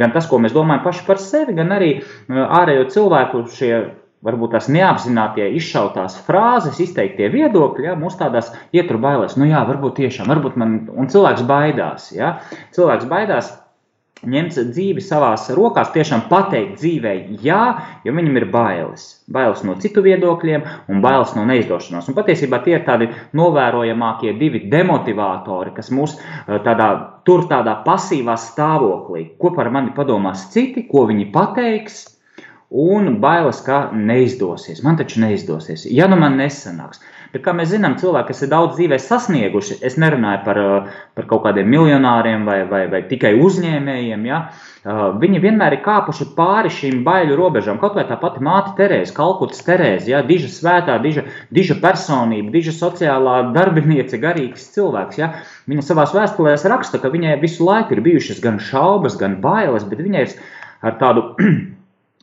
gan 0.00 0.14
tas, 0.14 0.24
ko 0.30 0.38
mēs 0.40 0.54
domājam 0.56 0.86
paši 0.86 1.04
par 1.04 1.20
sevi, 1.20 1.52
gan 1.58 1.76
arī 1.76 1.98
uh, 2.00 2.40
ārējo 2.62 2.88
cilvēku 2.96 3.44
šie 3.52 3.74
varbūt 4.24 4.54
tās 4.56 4.70
neapzinātie 4.72 5.50
izšautās 5.58 6.16
frāzes, 6.26 6.80
izteiktie 6.82 7.28
viedokļi, 7.32 7.90
ja, 7.90 7.98
mūs 7.98 8.16
tādās 8.20 8.52
ietur 8.76 9.00
bailēs. 9.02 9.36
Nu 9.40 9.48
jā, 9.50 9.64
varbūt 9.68 10.00
tiešām, 10.00 10.30
varbūt 10.32 10.56
man, 10.60 10.78
un 10.96 11.10
cilvēks 11.12 11.44
baidās, 11.48 12.10
ja. 12.16 12.38
Cilvēks 12.76 13.10
baidās 13.10 13.52
ņemt 14.24 14.56
dzīvi 14.72 15.02
savās 15.04 15.48
rokās, 15.54 15.92
tiešām 15.94 16.24
pateikt 16.30 16.78
dzīvē 16.80 17.12
jā, 17.44 17.60
jo 18.06 18.14
viņam 18.16 18.38
ir 18.40 18.46
bailes. 18.52 19.06
Bailes 19.30 19.64
no 19.66 19.76
citu 19.82 20.04
viedokļiem 20.04 20.64
un 20.92 21.02
bailes 21.04 21.34
no 21.36 21.44
neizdošanās. 21.48 22.08
Un 22.08 22.16
patiesībā 22.16 22.62
tie 22.64 22.78
ir 22.78 22.86
tādi 22.88 23.10
novērojamākie 23.36 24.34
divi 24.40 24.64
demotivatori, 24.72 25.74
kas 25.76 25.92
mūs 25.94 26.16
eh, 26.16 26.58
tādā, 26.64 26.90
tur 27.28 27.46
tādā 27.50 27.76
pasīvā 27.84 28.38
stāvoklī, 28.40 29.28
ko 29.40 29.52
par 29.56 29.72
mani 29.74 29.94
padomās 29.96 30.48
citi, 30.54 30.86
ko 30.88 31.06
viņi 31.10 31.30
pateiks, 31.34 32.04
un 32.74 33.20
bailes, 33.22 33.60
ka 33.62 33.88
neizdosies. 33.94 34.82
Man 34.82 34.98
taču 34.98 35.20
neizdosies. 35.22 35.86
Ja 35.90 36.08
nu 36.10 36.18
man 36.18 36.34
nesanāks. 36.40 37.02
Bet, 37.34 37.42
kā 37.42 37.50
mēs 37.50 37.72
zinām, 37.72 37.96
cilvēki, 37.98 38.28
kas 38.30 38.44
ir 38.44 38.50
daudz 38.52 38.76
dzīvē 38.76 38.96
sasnieguši, 39.02 39.80
es 39.86 39.96
nerunāju 39.98 40.44
par, 40.46 40.58
par 41.18 41.26
kaut 41.30 41.42
kādiem 41.42 41.66
miljonāriem 41.66 42.44
vai, 42.46 42.60
vai, 42.70 42.84
vai 42.92 43.00
tikai 43.10 43.32
uzņēmējiem, 43.42 44.28
ja, 44.28 44.38
viņi 45.18 45.42
vienmēr 45.42 45.74
ir 45.74 45.82
kāpuši 45.82 46.28
pāri 46.36 46.70
šīm 46.70 47.02
baiļu 47.06 47.34
robežām. 47.40 47.82
Kaut 47.82 47.98
vai 47.98 48.06
tā 48.06 48.20
pati 48.22 48.42
māte 48.46 48.76
Terēze, 48.78 49.10
Kalkutas 49.16 49.66
Terēze, 49.66 50.12
ja, 50.12 50.22
diža 50.26 50.52
svētā, 50.54 51.00
diža, 51.02 51.26
diža 51.54 51.80
personība, 51.82 52.54
diža 52.54 52.74
sociālā 52.78 53.40
darbiniece, 53.56 54.22
garīgs 54.22 54.70
cilvēks. 54.76 55.18
Ja. 55.18 55.32
Viņa 55.70 55.88
savā 55.90 56.06
vēstulēs 56.14 56.70
raksta, 56.70 57.02
ka 57.02 57.10
viņai 57.10 57.40
visu 57.42 57.66
laiku 57.66 57.98
ir 57.98 58.06
bijušas 58.06 58.42
gan 58.46 58.62
šaubas, 58.62 59.18
gan 59.18 59.40
bailes, 59.42 59.86
bet 59.90 60.06
viņai 60.06 60.28
ir 60.28 60.38
ar 60.84 61.00
tādu 61.02 61.32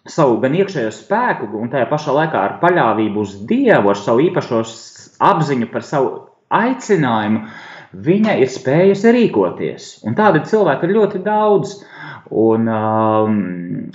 savu 0.09 0.39
gan 0.41 0.55
iekšējo 0.57 0.91
spēku, 0.95 1.49
un 1.61 1.69
tajā 1.69 1.85
pašā 1.91 2.15
laikā 2.15 2.41
ar 2.41 2.57
paļāvību 2.61 3.21
uz 3.21 3.35
Dievu, 3.49 3.91
ar 3.91 3.99
savu 3.99 4.23
īpašo 4.25 4.63
apziņu 5.21 5.69
par 5.73 5.85
savu 5.85 6.11
aicinājumu, 6.51 7.45
viņa 8.07 8.37
ir 8.41 8.49
spējusi 8.49 9.13
rīkoties. 9.13 9.89
Un 10.07 10.17
tādi 10.17 10.43
cilvēki 10.47 10.87
ir 10.87 10.95
ļoti 10.97 11.23
daudz. 11.25 11.81
Un, 12.31 12.67
um, 12.71 13.39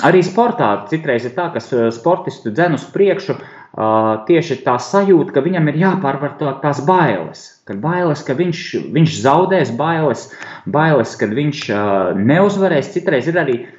arī 0.04 0.20
sportā 0.26 0.68
citreiz 0.90 1.25
ir 1.25 1.32
tā, 1.32 1.46
ka 1.54 1.62
sportistu 1.62 2.50
dzen 2.52 2.76
uz 2.76 2.84
priekšu 2.92 3.32
uh, 3.32 4.26
tieši 4.28 4.58
tā 4.66 4.75
sajūta, 4.82 5.32
ka 5.32 5.40
viņam 5.40 5.70
ir 5.72 5.78
jāpārvar 5.80 6.34
tā, 6.36 6.52
tās 6.60 6.82
bailes. 6.84 7.46
Kad 7.66 7.80
bailes, 7.80 8.20
ka 8.26 8.36
viņš, 8.36 8.60
viņš 8.92 9.16
zaudēs, 9.25 9.72
bailes, 9.78 10.28
bailes 10.68 11.16
kad 11.16 11.32
viņš 11.32 11.64
uh, 11.72 12.20
neuzvarēs. 12.20 12.92
Citreiz 12.92 13.30
ir 13.32 13.40
arī 13.40 13.56
uh, 13.62 13.75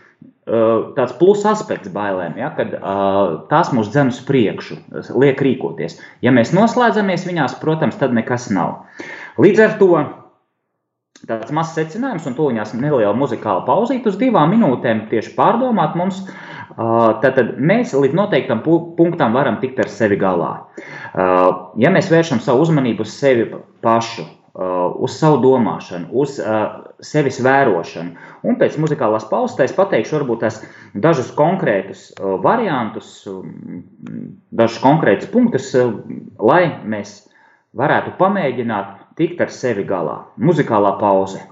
tāds 0.47 1.15
plus 1.19 1.43
aspekts 1.47 1.91
bailēm, 1.91 2.37
ja, 2.39 2.51
kad 2.55 2.71
uh, 2.77 3.47
tās 3.51 3.73
mūs 3.75 3.91
dzen 3.91 4.13
uz 4.13 4.21
priekšu, 4.27 4.77
liek 5.19 5.41
rīkoties. 5.43 5.97
Ja 6.23 6.31
mēs 6.35 6.53
noslēdzamies 6.55 7.27
viņās, 7.27 7.57
protams, 7.63 7.97
tad 7.99 8.15
nekas 8.15 8.47
nav. 8.55 8.85
Līdz 9.41 9.63
ar 9.65 9.75
to 9.81 9.91
tāds 11.27 11.51
mazs 11.55 11.75
secinājums, 11.75 12.27
un 12.29 12.37
toņās 12.37 12.75
neliela 12.77 13.15
muzikāla 13.17 13.65
pauzīte 13.67 14.11
uz 14.11 14.19
divām 14.21 14.53
minūtēm 14.53 15.07
tieši 15.11 15.33
pārdomāt 15.37 15.97
mums. 15.99 16.23
Tātad 16.77 17.55
mēs 17.57 17.95
līdz 17.97 18.15
noteiktam 18.15 18.61
punktam 18.63 19.33
varam 19.33 19.57
tikt 19.61 19.79
ar 19.81 19.89
sevi 19.89 20.19
galā. 20.21 20.51
Ja 21.81 21.91
mēs 21.93 22.11
vēršam 22.13 22.43
savu 22.43 22.67
uzmanību 22.67 23.01
uz 23.07 23.15
sevi 23.17 23.47
pašu, 23.81 24.27
uz 24.57 25.17
savu 25.19 25.37
domāšanu, 25.43 26.09
uz 26.17 26.37
sevis 27.05 27.37
vērošanu, 27.45 28.15
un 28.47 28.57
pēc 28.57 28.77
muzikālās 28.81 29.27
pauzes 29.29 29.75
pateikšu 29.77 30.17
varbūt 30.17 30.41
tās 30.45 30.61
dažus 30.97 31.29
konkrētus 31.37 32.07
variantus, 32.43 33.11
dažus 34.51 34.79
konkrētus 34.81 35.29
punktus, 35.33 35.69
lai 36.39 36.63
mēs 36.85 37.19
varētu 37.77 38.15
pamēģināt 38.17 38.95
tikt 39.17 39.41
ar 39.45 39.53
sevi 39.53 39.85
galā. 39.85 40.23
Muzikālā 40.41 40.95
pauze. 41.01 41.43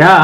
Jā. 0.00 0.16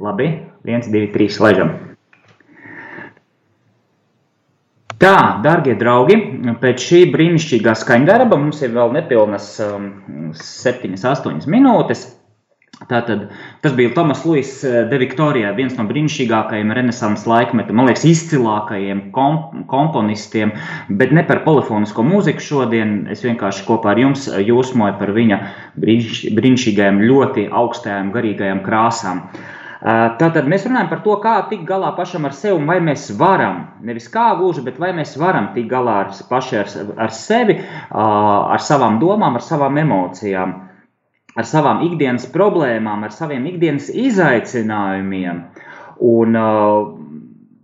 Labi, 0.00 0.26
viens, 0.66 0.88
divi, 0.90 1.10
trīs, 1.12 1.36
laižam. 1.44 1.74
Tā, 5.00 5.14
darbie 5.44 5.76
draugi, 5.80 6.16
pēc 6.60 6.82
šī 6.88 7.00
brīnišķīgā 7.12 7.76
skaņdarba 7.78 8.36
mums 8.40 8.58
ir 8.64 8.74
vēl 8.74 8.90
nepilnas 8.96 9.52
um, 9.64 9.86
7, 10.36 10.98
8 10.98 11.46
minūtes. 11.54 12.02
Tātad, 12.88 13.26
tas 13.60 13.74
bija 13.76 13.92
Tomas 13.92 14.22
Luis 14.24 14.54
eh, 14.64 14.86
de 14.88 14.98
Viktorijā, 15.02 15.50
viens 15.52 15.74
no 15.76 15.84
brīnišķīgākajiem 15.84 16.72
renesanses 16.72 17.26
laikmeta, 17.28 17.74
man 17.76 17.90
liekas, 17.90 18.06
izcilākajiem 18.08 19.10
komp 19.12 19.66
komponistiem, 19.68 20.54
bet 20.88 21.12
ne 21.12 21.24
par 21.28 21.42
polifonisko 21.44 22.04
mūziku 22.06 22.44
šodien. 22.46 22.94
Es 23.12 23.20
vienkārši 23.26 23.66
kopā 23.68 23.92
ar 23.92 24.00
jums 24.00 24.24
eh, 24.30 24.40
jūsmoju 24.48 24.96
par 24.96 25.12
viņa 25.16 25.40
brīniš 25.76 26.22
brīnišķīgajām, 26.38 27.02
ļoti 27.10 27.44
augstajām 27.60 28.14
garīgajām 28.16 28.64
krāsām. 28.64 29.26
Eh, 29.28 30.00
tātad 30.22 30.48
mēs 30.48 30.64
runājam 30.64 30.88
par 30.94 31.04
to, 31.04 31.18
kā 31.20 31.36
tikt 31.52 31.68
galā 31.68 31.92
pašam 32.00 32.30
ar 32.30 32.38
sevi, 32.38 32.64
vai 32.64 32.78
mēs 32.88 33.10
varam, 33.20 33.66
nevis 33.84 34.08
kā 34.08 34.30
gluži, 34.40 34.64
bet 34.64 34.80
vai 34.80 34.94
mēs 34.96 35.18
varam 35.20 35.52
tikt 35.52 35.68
galā 35.68 36.00
ar, 36.06 36.16
paši 36.32 36.64
ar, 36.64 36.74
ar 36.96 37.12
sevi, 37.12 37.60
ar 37.92 38.68
savām 38.72 38.96
domām, 39.04 39.36
ar 39.36 39.44
savām 39.44 39.76
emocijām 39.84 40.69
ar 41.38 41.46
savām 41.46 41.84
ikdienas 41.86 42.26
problēmām, 42.34 43.04
ar 43.06 43.14
saviem 43.14 43.46
ikdienas 43.52 43.90
izaicinājumiem. 43.92 45.44
Un, 46.00 46.38
uh, 46.38 46.90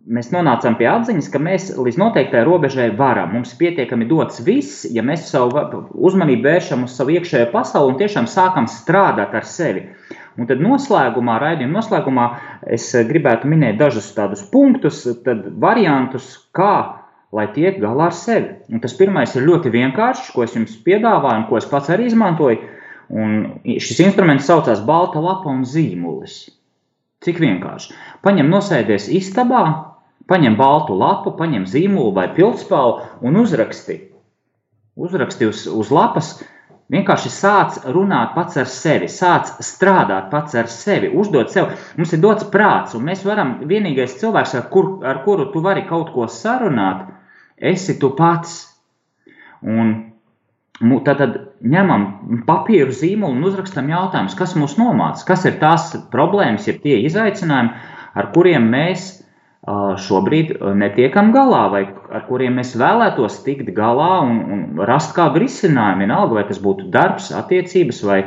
mēs 0.07 0.31
nonācām 0.31 0.77
pie 0.79 0.87
atziņas, 0.91 1.29
ka 1.33 1.41
mēs 1.43 1.71
līdz 1.75 1.99
noteiktai 2.01 2.45
robežai 2.47 2.91
varam. 2.99 3.33
Mums 3.35 3.55
pietiekami 3.59 4.07
dots 4.11 4.43
viss, 4.47 4.85
ja 4.93 5.03
mēs 5.07 5.27
savu 5.31 5.83
uzmanību 6.09 6.47
vēršam 6.47 6.85
uz 6.87 6.95
savu 6.99 7.17
iekšējo 7.17 7.51
pasauli 7.55 7.95
un 7.95 7.99
tiešām 8.03 8.31
sākam 8.31 8.71
strādāt 8.71 9.35
ar 9.35 9.49
sevi. 9.49 9.89
Un 10.37 10.49
tad 10.49 10.61
noslēgumā, 10.61 11.39
raidījuma 11.41 11.79
noslēgumā, 11.79 12.27
es 12.77 12.91
gribētu 13.09 13.49
minēt 13.49 13.79
dažus 13.81 14.11
tādus 14.15 14.45
punktus, 14.53 15.07
variantus, 15.65 16.29
kā 16.55 17.03
lai 17.35 17.47
tiek 17.55 17.81
galā 17.81 18.11
ar 18.11 18.17
sevi. 18.17 18.53
Un 18.71 18.83
tas 18.85 18.95
pirmais 18.97 19.33
ir 19.35 19.47
ļoti 19.49 19.73
vienkāršs, 19.73 20.31
ko 20.37 20.45
es 20.45 20.55
jums 20.55 20.77
piedāvāju 20.85 21.43
un 21.43 21.47
ko 21.49 21.59
es 21.59 21.69
pats 21.71 21.91
arī 21.93 22.11
izmantoju 22.11 22.76
Un 23.11 23.61
šis 23.65 24.01
instruments 24.09 24.49
saucās 24.49 24.81
balta 24.87 25.23
lapa 25.23 25.51
un 25.53 25.63
zīmulis. 25.69 26.47
Cik 27.23 27.39
vienkārši. 27.43 27.95
Paņem 28.27 28.51
nosēdies 28.51 29.07
istabā 29.15 29.63
Paņem 30.27 30.57
baltu 30.59 30.97
lapu, 30.99 31.31
paņem 31.39 31.69
zīmolu 31.71 32.11
vai 32.17 32.27
pildspālu 32.35 33.05
un 33.23 33.39
uzraksti. 33.39 34.01
Uzraksti 34.99 35.47
uz, 35.47 35.61
uz 35.71 35.93
lapas, 35.95 36.33
vienkārši 36.91 37.31
sāc 37.31 37.77
runāt 37.95 38.33
pats 38.35 38.59
ar 38.59 38.67
sevi, 38.71 39.07
sāc 39.13 39.53
strādāt 39.63 40.27
pats 40.33 40.57
ar 40.59 40.71
sevi, 40.73 41.13
uzdot 41.15 41.53
sev. 41.55 41.71
Mums 41.99 42.17
ir 42.17 42.23
dots 42.25 42.49
prāts, 42.51 42.97
un 42.99 43.07
mēs 43.07 43.23
varam, 43.29 43.61
vienīgais 43.71 44.19
cilvēks, 44.19 44.57
ar, 44.59 44.67
kur, 44.73 44.97
ar 45.07 45.23
kuru 45.23 45.47
tu 45.53 45.63
vari 45.63 45.87
kaut 45.87 46.11
ko 46.15 46.27
sarunāt, 46.27 47.07
esi 47.75 47.95
tu 48.03 48.11
pats. 48.19 48.59
Un 49.63 49.95
Tad 50.77 51.21
ņemam 51.65 52.03
papīru 52.45 52.93
zīmolu 52.93 53.39
un 53.39 53.47
uzrakstam 53.49 53.87
jautājumus, 53.89 54.35
kas 54.37 54.53
mūs 54.61 54.75
nomāca, 54.77 55.25
kas 55.31 55.47
ir 55.49 55.57
tās 55.61 55.95
problēmas, 56.13 56.67
ir 56.69 56.83
tie 56.83 56.99
izaicinājumi, 57.07 57.73
ar 58.17 58.29
kuriem 58.35 58.69
mēs 58.75 59.07
šobrīd 59.67 60.53
netiekam 60.79 61.33
galā, 61.35 61.65
vai 61.73 61.81
ar 62.15 62.27
kuriem 62.29 62.61
mēs 62.61 62.77
vēlētos 62.79 63.41
tikt 63.47 63.73
galā 63.75 64.21
un, 64.23 64.37
un 64.53 64.85
rast 64.87 65.17
kādu 65.17 65.43
risinājumu. 65.43 66.05
Vienalga, 66.05 66.39
vai 66.39 66.45
tas 66.47 66.61
būtu 66.63 66.91
darbs, 66.93 67.33
attiecības 67.35 68.03
vai, 68.07 68.21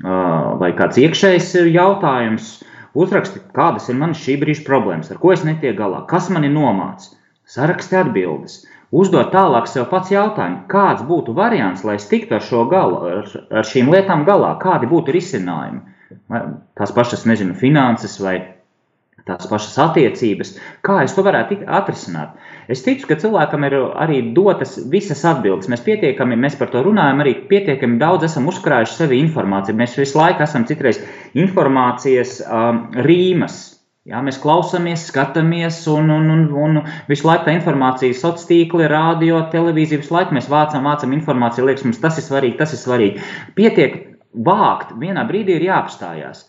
vai 0.00 0.72
kāds 0.78 0.98
iekšējs 1.04 1.52
jautājums. 1.70 2.56
Uzraksti, 2.98 3.44
kādas 3.54 3.86
ir 3.86 4.00
manas 4.00 4.18
šī 4.24 4.40
brīža 4.40 4.64
problēmas, 4.66 5.12
ar 5.12 5.20
ko 5.22 5.30
es 5.30 5.44
netieku 5.46 5.78
galā, 5.84 6.00
kas 6.10 6.26
mani 6.32 6.48
nomāca. 6.50 7.12
Saraksti 7.50 8.00
atbildes 8.00 8.64
uzdot 8.90 9.32
tālāk 9.34 9.68
sev 9.70 9.88
pats 9.90 10.12
jautājumu, 10.12 10.64
kāds 10.70 11.04
būtu 11.06 11.34
variants, 11.36 11.84
lai 11.86 11.96
tiktu 11.98 12.38
ar 12.38 12.46
galu, 12.70 13.02
ar, 13.06 13.34
ar 13.50 13.66
šīm 13.66 13.90
lietām 13.92 14.24
galā, 14.28 14.56
kādi 14.62 14.90
būtu 14.90 15.14
risinājumi. 15.14 15.82
Tās 16.78 16.90
pašas, 16.94 17.26
nezinu, 17.26 17.54
finanses 17.54 18.18
vai 18.22 18.38
tās 19.26 19.46
pašas 19.50 19.76
attiecības, 19.84 20.54
kā 20.86 21.02
es 21.04 21.14
to 21.14 21.22
varētu 21.22 21.60
atrisināt. 21.66 22.34
Es 22.70 22.82
ticu, 22.82 23.06
ka 23.06 23.18
cilvēkam 23.20 23.66
ir 23.68 23.76
arī 24.00 24.20
dotas 24.34 24.76
visas 24.90 25.22
atbildes. 25.28 25.68
Mēs 25.70 25.84
pietiekami, 25.86 26.38
mēs 26.40 26.56
par 26.58 26.72
to 26.72 26.82
runājam, 26.86 27.22
arī 27.22 27.36
pietiekami 27.50 28.00
daudz 28.00 28.26
esam 28.30 28.48
uzkrājuši 28.50 28.96
sevi 28.96 29.20
informāciju. 29.22 29.78
Mēs 29.78 29.98
visu 30.00 30.18
laiku 30.18 30.46
esam 30.46 30.66
citreiz 30.66 31.02
informācijas 31.38 32.40
um, 32.46 32.86
rīmas 33.06 33.60
Jā, 34.08 34.22
mēs 34.24 34.38
klausāmies, 34.40 35.02
skatāmies, 35.10 35.82
un, 35.92 36.06
un, 36.08 36.30
un, 36.32 36.44
un 36.56 36.78
visu 37.10 37.26
laiku 37.28 37.44
tā 37.44 37.52
informācija, 37.52 38.16
sociālā 38.16 38.48
tīkla, 38.48 38.86
radio, 38.88 39.42
televīzija, 39.52 40.00
visu 40.00 40.14
laiku 40.14 40.32
mēs 40.38 40.48
vācam, 40.48 40.86
vācam 40.88 41.12
informāciju, 41.12 41.66
liekas, 41.68 41.84
mums 41.84 42.00
tas 42.00 42.16
ir 42.16 42.24
svarīgi, 42.24 42.56
tas 42.56 42.72
ir 42.72 42.80
svarīgi. 42.80 43.26
Pietiek 43.58 43.98
vākt, 44.46 44.94
vienā 45.02 45.26
brīdī 45.28 45.58
ir 45.58 45.66
jāapstājās. 45.66 46.46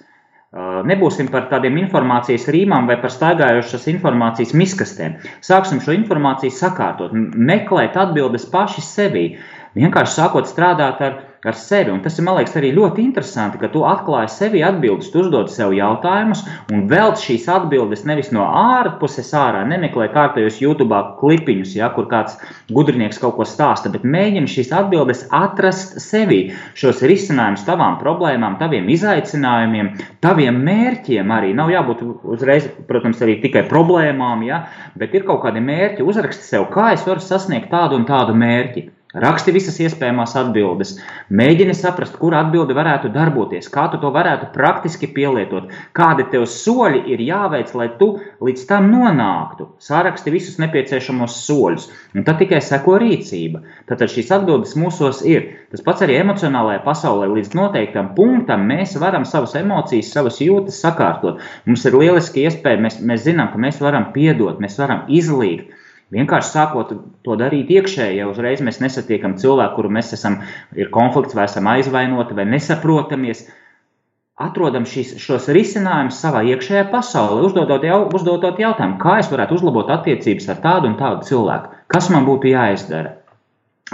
Uh, 0.52 0.80
nebūsim 0.88 1.28
par 1.32 1.50
tādiem 1.52 1.76
informācijas 1.80 2.48
rīmām 2.56 2.88
vai 2.88 2.98
par 3.04 3.12
staigājošas 3.12 3.90
informācijas 3.98 4.56
miskastēm. 4.56 5.20
Sāksim 5.44 5.84
šo 5.84 5.96
informāciju 5.96 6.56
sakārtot, 6.56 7.12
meklēt 7.36 8.00
atbildes 8.00 8.48
paši 8.52 8.84
sevī. 8.84 9.26
Vienkārši 9.76 10.18
sākot 10.22 10.48
strādāt 10.48 11.04
ar, 11.04 11.20
ar 11.46 11.56
sevi. 11.58 11.90
Un 11.92 12.02
tas 12.04 12.18
ir, 12.18 12.26
man 12.26 12.38
liekas, 12.38 12.54
arī 12.60 12.70
ļoti 12.76 13.02
interesanti, 13.04 13.60
ka 13.62 13.70
tu 13.74 13.82
atklāji 13.88 14.30
sevi 14.36 14.62
atbildes, 14.66 15.10
tu 15.14 15.24
uzdod 15.24 15.50
sev 15.50 15.74
jautājumus 15.74 16.44
un 16.74 16.86
velc 16.92 17.22
šīs 17.22 17.48
atbildes 17.50 18.06
nevis 18.10 18.30
no 18.36 18.46
ārpuses 18.46 19.32
ārā, 19.38 19.64
nemeklē 19.70 20.12
kārtējos 20.14 20.60
YouTube 20.62 21.00
klipiņus, 21.20 21.74
ja, 21.80 21.90
kur 21.96 22.06
kāds 22.12 22.38
gudrinieks 22.70 23.22
kaut 23.22 23.40
ko 23.40 23.48
stāsta, 23.48 23.90
bet 23.94 24.06
mēģini 24.06 24.52
šīs 24.52 24.72
atbildes 24.78 25.26
atrast 25.34 25.98
sevī, 26.04 26.42
šos 26.78 27.02
risinājumus 27.10 27.66
tavām 27.66 27.98
problēmām, 28.02 28.60
taviem 28.62 28.90
izaicinājumiem, 28.94 29.94
taviem 30.22 30.62
mērķiem 30.68 31.34
arī. 31.34 31.56
Nav 31.58 31.74
jābūt 31.74 32.06
uzreiz, 32.36 32.70
protams, 32.90 33.22
arī 33.26 33.40
tikai 33.42 33.66
problēmām, 33.72 34.46
ja, 34.46 34.66
bet 34.98 35.18
ir 35.18 35.26
kaut 35.26 35.42
kādi 35.48 35.64
mērķi, 35.66 36.06
uzraksti 36.06 36.52
sev, 36.54 36.70
kā 36.74 36.92
es 36.96 37.06
varu 37.08 37.24
sasniegt 37.24 37.72
tādu 37.74 37.98
un 37.98 38.10
tādu 38.10 38.38
mērķi. 38.38 38.90
Raksti 39.12 39.52
visas 39.52 39.76
iespējamās 39.84 40.38
atbildes, 40.40 40.94
mēģini 41.36 41.74
saprast, 41.76 42.14
kur 42.20 42.32
atbilde 42.38 42.72
varētu 42.78 43.10
darboties, 43.12 43.68
kā 43.74 43.90
tu 43.92 43.98
to 44.00 44.08
varētu 44.16 44.48
praktiski 44.54 45.10
pielietot, 45.12 45.68
kādi 45.98 46.24
tev 46.32 46.46
soļi 46.48 47.02
ir 47.12 47.24
jāveic, 47.28 47.74
lai 47.76 47.90
tu 48.00 48.08
līdz 48.40 48.64
tam 48.70 48.88
nonāktu. 48.94 49.68
Sāraksti 49.84 50.32
visus 50.32 50.56
nepieciešamos 50.64 51.42
soļus, 51.44 51.90
un 52.16 52.24
tad 52.24 52.40
tikai 52.40 52.62
seko 52.64 52.96
rīcība. 53.04 53.66
Tātad 53.92 54.16
šīs 54.16 54.32
atbildes 54.38 54.78
mūsos 54.80 55.20
ir. 55.28 55.50
Tas 55.76 55.84
pats 55.84 56.08
arī 56.08 56.16
emocionālajā 56.22 56.80
pasaulē 56.88 57.28
līdz 57.34 57.52
noteiktam 57.60 58.14
punktam 58.16 58.64
mēs 58.72 58.96
varam 59.02 59.28
savas 59.28 59.58
emocijas, 59.60 60.14
savas 60.16 60.40
jūtas 60.40 60.80
sakārtot. 60.86 61.44
Mums 61.68 61.84
ir 61.84 62.00
lieliski 62.00 62.48
iespēja, 62.48 62.80
mēs, 62.88 63.02
mēs 63.04 63.28
zinām, 63.28 63.52
ka 63.52 63.60
mēs 63.60 63.84
varam 63.84 64.14
piedot, 64.16 64.64
mēs 64.64 64.80
varam 64.80 65.04
izlīgt. 65.12 65.76
Vienkārši 66.12 66.52
sākot 66.52 66.90
to 67.24 67.36
darīt 67.40 67.70
iekšēji, 67.72 68.18
ja 68.20 68.28
uzreiz 68.28 68.60
mēs 68.66 68.82
nesatiekam 68.84 69.38
cilvēku, 69.40 69.78
kuru 69.78 69.92
mēs 69.96 70.12
esam, 70.18 70.42
ir 70.76 70.92
konflikts, 70.92 71.38
vai 71.38 71.46
esam 71.48 71.70
aizvainoti, 71.72 72.36
vai 72.36 72.46
nesaprotamies, 72.52 73.46
atrodam 74.42 74.84
šīs, 74.90 75.16
šos 75.24 75.48
risinājumus 75.56 76.20
savā 76.20 76.44
iekšējā 76.52 76.84
pasaulē, 76.92 77.46
uzdodot, 77.48 77.88
jau, 77.88 78.02
uzdodot 78.20 78.60
jautājumu, 78.60 79.00
kā 79.00 79.22
es 79.22 79.32
varētu 79.32 79.56
uzlabot 79.60 79.96
attiecības 79.96 80.52
ar 80.52 80.62
tādu 80.66 80.92
un 80.92 81.00
tādu 81.00 81.30
cilvēku, 81.30 81.80
kas 81.96 82.12
man 82.12 82.28
būtu 82.28 82.52
jāizdara, 82.52 83.16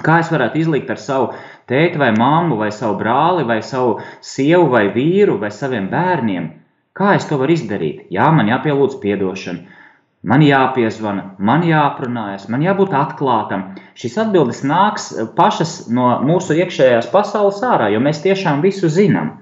kā 0.01 0.17
es 0.23 0.34
varētu 0.34 0.63
izlikt 0.63 0.89
ar 0.93 1.01
savu 1.01 1.32
tēti 1.69 2.01
vai 2.01 2.13
mammu, 2.17 2.58
vai 2.58 2.71
savu 2.73 2.97
brāli, 2.97 3.45
vai 3.45 3.62
savu 3.62 3.99
sievu 4.25 4.71
vai 4.73 4.88
vīru, 4.95 5.38
vai 5.41 5.53
saviem 5.53 5.91
bērniem. 5.93 6.53
Kā 6.97 7.13
es 7.13 7.30
to 7.30 7.38
varu 7.38 7.53
izdarīt? 7.53 8.08
Jā, 8.10 8.32
man 8.34 8.49
jāpielūdz 8.49 8.97
piedošana. 9.03 9.77
Man 10.28 10.42
jāpiezvana, 10.44 11.22
man 11.40 11.62
jāaprunājas, 11.63 12.50
man 12.52 12.63
jābūt 12.66 12.96
atklātam. 13.00 13.62
Šīs 13.97 14.17
atbildes 14.21 14.62
nāks 14.67 15.10
pašas 15.38 15.88
no 15.89 16.12
mūsu 16.25 16.57
iekšējās 16.62 17.10
pasaules 17.13 17.63
ārā, 17.65 17.89
jo 17.93 18.01
mēs 18.03 18.21
tiešām 18.25 18.62
visu 18.65 18.91
zinām. 18.93 19.33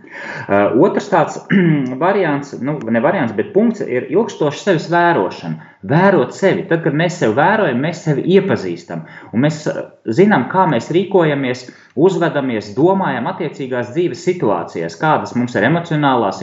Uh, 0.47 0.75
otrs 0.85 1.09
tāds 1.11 1.37
variants, 2.05 2.53
nu, 2.63 2.77
ne 2.91 3.01
variants, 3.03 3.35
bet 3.35 3.51
punkts 3.55 3.83
ir 3.83 4.07
ilgstoša 4.13 4.61
sevis 4.61 4.89
vērošana. 4.93 5.71
Vērot 5.85 6.33
sevi. 6.33 6.63
Tad, 6.69 6.81
kad 6.85 6.95
mēs 6.97 7.19
sevi 7.19 7.35
vērojam, 7.37 7.81
mēs 7.83 8.05
sevi 8.07 8.23
iepazīstam. 8.37 9.03
Un 9.33 9.43
mēs 9.45 9.63
uh, 9.69 9.83
zinām, 10.07 10.47
kā 10.53 10.65
mēs 10.71 10.87
rīkojamies, 10.95 11.65
uzvedamies, 11.95 12.73
domājam 12.75 13.29
attiecīgās 13.31 13.91
dzīves 13.95 14.23
situācijās, 14.27 14.97
kādas 14.99 15.35
mums 15.39 15.55
ir 15.55 15.67
emocionālās, 15.69 16.41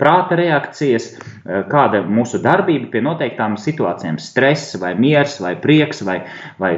prāta 0.00 0.38
reakcijas, 0.38 1.12
kāda 1.70 2.00
ir 2.00 2.08
mūsu 2.10 2.40
darbība 2.42 2.90
pie 2.90 3.02
noteiktām 3.06 3.54
situācijām, 3.62 4.18
stress, 4.18 4.74
vai 4.82 4.96
miers, 4.98 5.38
vai 5.44 5.54
prieks, 5.62 6.02
vai, 6.02 6.18
vai 6.58 6.74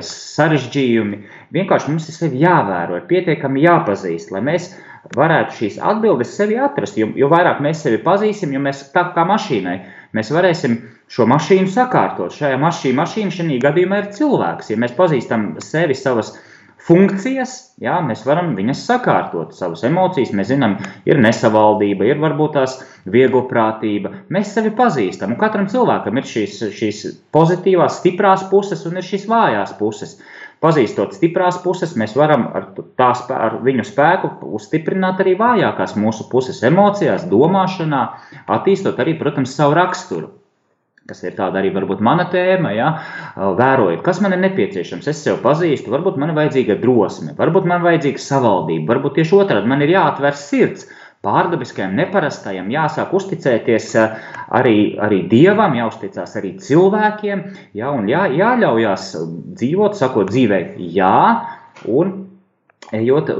sarežģījumi. 0.70 1.18
Vienkārši 1.52 1.90
mums 1.90 2.09
ir 2.09 2.14
sevi 2.14 2.40
jāvēro, 2.44 2.96
ir 2.96 3.09
pietiekami 3.09 3.64
jāpazīst, 3.64 4.30
lai 4.30 4.40
mēs 4.40 4.70
varētu 5.16 5.56
šīs 5.59 5.78
atbildes 5.80 6.37
sevi 6.37 6.59
atrast. 6.59 6.98
Jo, 6.98 7.11
jo 7.14 7.28
vairāk 7.28 7.61
mēs 7.61 7.83
sevi 7.83 7.98
pazīsim, 8.04 8.52
jo 8.52 8.61
mēs 8.61 8.92
tā 8.94 9.12
kā 9.14 9.24
mašīnai, 9.24 9.80
mēs 10.14 10.30
varēsim 10.30 10.78
šo 11.11 11.26
mašīnu 11.26 11.68
sakārtot. 11.68 12.33
Šajā 12.33 12.59
mašīnā, 12.61 13.00
mašīna 13.02 13.30
šajā 13.35 13.59
gadījumā 13.64 14.04
ir 14.04 14.12
cilvēks. 14.14 14.70
Ja 14.70 14.78
mēs 14.78 14.94
pazīstam 14.94 15.56
sevi, 15.64 15.94
savas 15.94 16.37
funkcijas, 16.80 17.74
jā, 17.83 17.98
mēs 18.04 18.22
varam 18.26 18.54
viņas 18.56 18.85
sakārtot, 18.88 19.52
savas 19.56 19.83
emocijas. 19.87 20.33
Mēs 20.37 20.50
zinām, 20.52 20.78
ir 21.09 21.20
nesavaldība, 21.20 22.06
ir 22.09 22.20
varbūt 22.22 22.56
tās 22.56 22.78
vieglprātība. 23.11 24.12
Mēs 24.33 24.54
sevi 24.56 24.72
pazīstam, 24.76 25.35
un 25.35 25.40
katram 25.40 25.68
cilvēkam 25.70 26.20
ir 26.20 26.28
šīs, 26.28 26.61
šīs 26.76 27.02
pozitīvās, 27.35 28.00
stiprās 28.00 28.46
puses 28.52 28.85
un 28.88 29.00
ir 29.00 29.06
šīs 29.06 29.28
vājās 29.30 29.74
puses. 29.80 30.18
Pazīstot 30.61 31.14
stiprās 31.16 31.57
puses, 31.64 31.94
mēs 31.96 32.12
varam 32.18 32.42
ar, 32.53 32.66
tās, 33.01 33.23
ar 33.33 33.57
viņu 33.64 33.87
spēku 33.88 34.29
uzstiprināt 34.59 35.23
arī 35.25 35.33
vājākās 35.40 35.94
mūsu 35.96 36.27
puses 36.29 36.61
emocijās, 36.68 37.25
domāšanā, 37.31 38.03
attīstot 38.59 39.01
arī, 39.01 39.16
protams, 39.16 39.55
savu 39.57 39.79
raksturu. 39.79 40.29
Tas 41.09 41.25
ir 41.25 41.33
tāda 41.35 41.59
arī 41.59 41.73
varbūt 41.75 42.03
mana 42.05 42.27
tēma, 42.31 42.70
ja? 42.77 42.90
vērojot, 43.35 44.03
kas 44.07 44.20
man 44.23 44.37
ir 44.37 44.42
nepieciešams. 44.44 45.09
Es 45.11 45.25
sev 45.25 45.40
pazīstu, 45.42 45.90
varbūt 45.90 46.20
man 46.20 46.31
ir 46.31 46.37
vajadzīga 46.37 46.77
drosme, 46.83 47.33
varbūt 47.40 47.66
man 47.66 47.81
ir 47.81 47.88
vajadzīga 47.88 48.23
savaldība, 48.23 48.92
varbūt 48.92 49.16
tieši 49.16 49.38
otrādi 49.40 49.73
man 49.73 49.83
ir 49.83 49.94
jāatver 49.96 50.37
sirds 50.38 50.87
pārdabiskajam, 51.26 51.92
neparastajam, 51.98 52.70
jāsāk 52.72 53.12
uzticēties 53.16 53.90
eh, 54.00 54.16
arī, 54.56 54.76
arī 55.02 55.20
dievam, 55.28 55.76
jāuzticās 55.76 56.38
arī 56.40 56.54
cilvēkiem, 56.64 57.44
jā, 57.76 57.92
un 57.92 58.09
jā, 58.09 58.24
jāļaujās 58.40 59.12
dzīvot, 59.61 59.98
sakot 59.98 60.33
dzīvē, 60.33 60.62
jā, 60.96 61.20
un 61.92 62.14
ejot, 62.96 63.30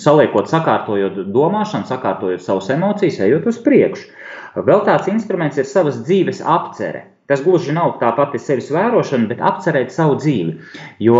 saliekot, 0.00 0.48
sakārtojot 0.50 1.26
domāšanu, 1.34 1.88
sakārtojot 1.88 2.44
savas 2.44 2.70
emocijas, 2.72 3.20
ejot 3.26 3.50
uz 3.50 3.60
priekšu. 3.64 4.08
Vēl 4.56 4.86
tāds 4.86 5.10
instruments 5.12 5.58
ir 5.60 5.68
savas 5.68 5.98
dzīves 6.06 6.40
apcere. 6.40 7.04
Tas 7.26 7.42
gluži 7.42 7.74
nav 7.74 7.96
tā 8.00 8.12
pati 8.16 8.38
sevis 8.40 8.70
vērošana, 8.72 9.26
bet 9.28 9.42
apcerēt 9.42 9.90
savu 9.92 10.14
dzīvi. 10.22 10.54
Jo 11.02 11.18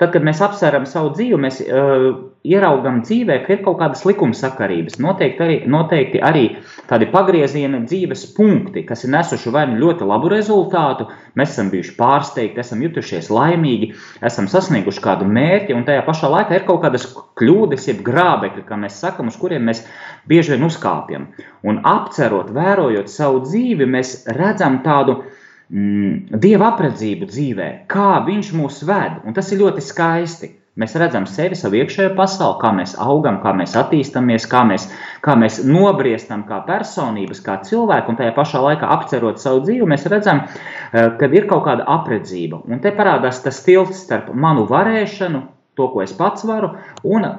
tad, 0.00 0.10
kad 0.10 0.24
mēs 0.26 0.42
apceram 0.44 0.84
savu 0.90 1.14
dzīvi, 1.14 1.38
mēs 1.40 1.60
uh, 1.62 2.08
ieraugam 2.44 2.98
dzīvē, 3.00 3.38
ka 3.46 3.54
ir 3.54 3.60
kaut 3.64 3.78
kādas 3.80 4.02
likumsakarības, 4.04 4.98
noteikti 5.00 5.44
arī, 5.44 5.54
noteikti 5.70 6.20
arī 6.20 6.42
tādi 6.90 7.06
pagrieziena 7.08 7.80
dzīves 7.86 8.26
punkti, 8.36 8.82
kas 8.84 9.06
ir 9.06 9.14
nesuši 9.14 9.52
vai 9.54 9.62
nu 9.70 9.78
ļoti 9.80 10.04
labu 10.08 10.28
rezultātu, 10.32 11.06
mēs 11.40 11.54
esam 11.54 11.70
bijuši 11.72 11.94
pārsteigti, 11.96 12.60
esam 12.60 12.82
jutušies 12.84 13.30
laimīgi, 13.32 13.94
esam 14.28 14.48
sasnieguši 14.52 15.04
kādu 15.06 15.28
mērķi, 15.28 15.72
un 15.76 15.86
tajā 15.88 16.02
pašā 16.04 16.28
laikā 16.34 16.58
ir 16.58 16.66
kaut 16.68 16.82
kādas 16.82 17.06
kļūdas, 17.40 17.86
jeb 17.88 18.02
grābekļi, 18.04 18.66
kā 18.68 18.76
mēs 18.82 18.98
sakam, 19.00 19.30
uz 19.32 19.38
kuriem 19.40 19.64
mēs 19.70 19.80
bieži 20.28 20.52
vien 20.52 20.66
uzkāpjam. 20.68 21.30
Un 21.64 21.80
apcerot, 21.88 22.52
vērojot 22.52 23.08
savu 23.08 23.40
dzīvi, 23.46 23.88
mēs 23.88 24.18
redzam 24.36 24.82
tādu 24.84 25.22
mm, 25.72 26.36
dieva 26.44 26.74
apredzību 26.74 27.30
dzīvē, 27.32 27.70
kā 27.88 28.18
viņš 28.28 28.52
mūs 28.60 28.82
ved, 28.84 29.24
un 29.24 29.32
tas 29.32 29.48
ir 29.48 29.64
ļoti 29.64 29.86
skaisti. 29.88 30.52
Mēs 30.74 30.96
redzam 30.98 31.22
sevi, 31.30 31.54
savu 31.54 31.76
iekšējo 31.78 32.16
pasauli, 32.18 32.56
kā 32.58 32.72
mēs 32.74 32.96
augam, 32.98 33.36
kā 33.44 33.52
mēs 33.54 33.76
attīstāmies, 33.78 34.48
kā 34.50 34.64
mēs, 34.66 34.88
kā 35.22 35.36
mēs 35.38 35.60
nobriestam 35.68 36.42
kā 36.48 36.58
personības, 36.66 37.38
kā 37.46 37.60
cilvēki, 37.68 38.10
un 38.10 38.18
tajā 38.18 38.32
pašā 38.34 38.62
laikā 38.64 38.88
apcerot 38.96 39.38
savu 39.38 39.62
dzīvi, 39.68 39.86
mēs 39.92 40.08
redzam, 40.10 40.42
eh, 40.42 41.12
ka 41.20 41.28
ir 41.30 41.46
kaut 41.46 41.62
kāda 41.68 41.86
apredzība. 41.94 42.64
Un 42.66 42.82
te 42.82 42.90
parādās 42.90 43.38
tas 43.44 43.62
tilts 43.62 44.02
starp 44.02 44.34
manu 44.34 44.66
varēšanu, 44.66 45.44
to, 45.78 45.88
ko 45.94 46.02
es 46.02 46.12
pats 46.18 46.42
varu, 46.42 46.74
un 47.04 47.30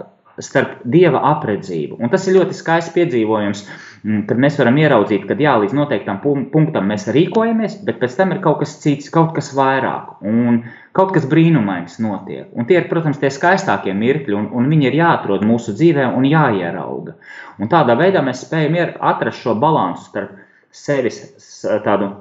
starp 0.44 0.82
dieva 0.92 1.22
apredzību. 1.32 1.98
Un 2.04 2.12
tas 2.12 2.26
ir 2.28 2.36
ļoti 2.38 2.56
skaists 2.58 2.94
piedzīvojums, 2.96 3.62
mm, 4.04 4.24
kad 4.30 4.42
mēs 4.42 4.58
varam 4.60 4.80
ieraudzīt, 4.82 5.28
ka 5.30 5.38
jā, 5.40 5.56
līdz 5.62 5.76
noteiktam 5.78 6.20
punktam 6.24 6.90
mēs 6.92 7.08
rīkojamies, 7.16 7.78
bet 7.88 8.02
pēc 8.02 8.18
tam 8.20 8.36
ir 8.36 8.42
kaut 8.44 8.60
kas 8.64 8.76
cits, 8.84 9.12
kaut 9.14 9.34
kas 9.38 9.54
vairāk. 9.56 10.18
Un 10.28 10.64
kaut 10.96 11.14
kas 11.16 11.28
brīnumains 11.32 12.00
notiek. 12.04 12.50
Un 12.56 12.68
tie 12.68 12.82
ir, 12.82 12.90
protams, 12.92 13.20
tie 13.22 13.32
skaistākie 13.32 13.96
mirkļi, 13.96 14.36
un, 14.36 14.50
un 14.52 14.70
viņi 14.72 14.90
ir 14.90 15.00
jāatrod 15.02 15.46
mūsu 15.48 15.76
dzīvē 15.76 16.12
un 16.16 16.28
jāierauga. 16.28 17.16
Un 17.60 17.72
tādā 17.72 17.96
veidā 18.00 18.24
mēs 18.26 18.44
spējam 18.44 18.96
atrast 19.00 19.44
šo 19.44 19.56
balansu 19.60 20.10
starp 20.10 20.40
sevis 20.76 21.22
tādu 21.86 22.12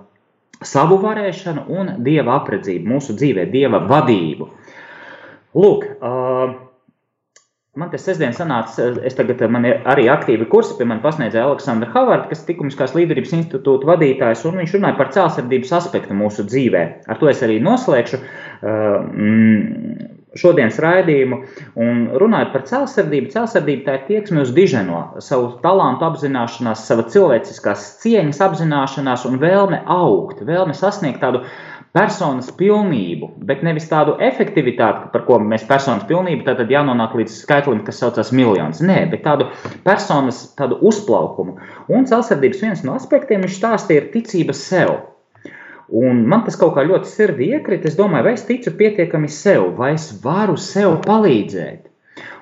savu 0.64 0.98
varēšanu 1.02 1.66
un 1.74 1.90
dieva 2.06 2.38
apredzību, 2.38 2.86
mūsu 2.94 3.16
dzīvē, 3.18 3.48
dieva 3.50 3.82
vadību. 3.88 4.48
Lūk, 5.54 5.84
uh, 5.98 6.54
Man 7.74 7.88
tas 7.90 8.04
sestdien 8.06 8.30
sanāca, 8.30 8.84
es 9.02 9.16
tagad 9.18 9.40
man 9.50 9.64
ir 9.66 9.80
arī 9.90 10.04
aktīvi 10.12 10.46
kursi, 10.46 10.76
pie 10.78 10.86
man 10.86 11.00
pasniedzēja 11.02 11.48
Aleksandra 11.48 11.88
Havarda, 11.90 12.28
kas 12.30 12.44
ir 12.44 12.52
likumiskās 12.52 12.94
līderības 12.94 13.32
institūta 13.40 13.88
vadītājs, 13.88 14.44
un 14.46 14.60
viņš 14.60 14.76
runāja 14.76 14.98
par 15.00 15.10
cēlsirdības 15.16 15.72
aspektu 15.80 16.14
mūsu 16.14 16.46
dzīvē. 16.46 16.84
Ar 17.10 17.18
to 17.18 17.32
es 17.32 17.42
arī 17.42 17.58
noslēgšu 17.66 18.20
uh, 18.20 18.28
šodienas 20.38 20.78
raidījumu. 20.82 21.40
Un 21.80 22.06
runājot 22.20 22.52
par 22.54 22.64
cēlsirdību, 22.68 23.30
cēlsirdība 23.34 23.86
tā 23.86 23.96
ir 23.98 24.06
tieksme 24.08 24.42
uz 24.44 24.54
diženo, 24.54 25.02
savu 25.24 25.54
talantu 25.64 26.06
apzināšanās, 26.08 26.86
sava 26.88 27.06
cilvēciskās 27.10 27.86
cieņas 28.02 28.42
apzināšanās 28.48 29.26
un 29.30 29.38
vēlme 29.42 29.82
augt, 29.90 30.42
vēlme 30.46 30.76
sasniegt 30.78 31.22
tādu 31.24 31.44
personas 31.94 32.48
pilnību, 32.58 33.28
bet 33.46 33.62
nevis 33.62 33.86
tādu 33.86 34.16
efektivitāti, 34.26 35.12
par 35.12 35.22
ko 35.28 35.38
mēs 35.38 35.66
personas 35.68 36.02
pilnību, 36.08 36.42
tad 36.46 36.70
jānonāk 36.70 37.14
līdz 37.20 37.36
skaitlim, 37.44 37.84
kas 37.86 38.02
saucas 38.02 38.32
miljonus. 38.34 38.82
Nē, 38.82 39.04
bet 39.12 39.22
tādu 39.26 39.46
personas 39.86 40.42
tādu 40.58 40.80
uzplaukumu. 40.90 41.56
Un 41.94 42.08
celsardības 42.10 42.62
viens 42.66 42.84
no 42.86 42.98
aspektiem 42.98 43.46
viņš 43.46 43.58
stāstīja 43.60 44.02
ir 44.02 44.10
ticība 44.16 44.56
sev. 44.58 44.96
Un 45.94 46.24
man 46.26 46.42
tas 46.42 46.58
kaut 46.58 46.74
kā 46.74 46.82
ļoti 46.82 47.10
sirdī 47.12 47.52
iekrita. 47.54 47.86
Es 47.86 47.98
domāju, 47.98 48.26
vai 48.26 48.34
es 48.34 48.46
ticu 48.48 48.72
pietiekami 48.74 49.30
sev, 49.30 49.70
vai 49.78 49.92
es 49.94 50.08
varu 50.24 50.56
sev 50.58 50.98
palīdzēt. 51.04 51.86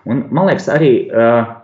Un, 0.08 0.26
man 0.34 0.48
liekas, 0.48 0.70
arī 0.72 0.94
uh, 1.10 1.58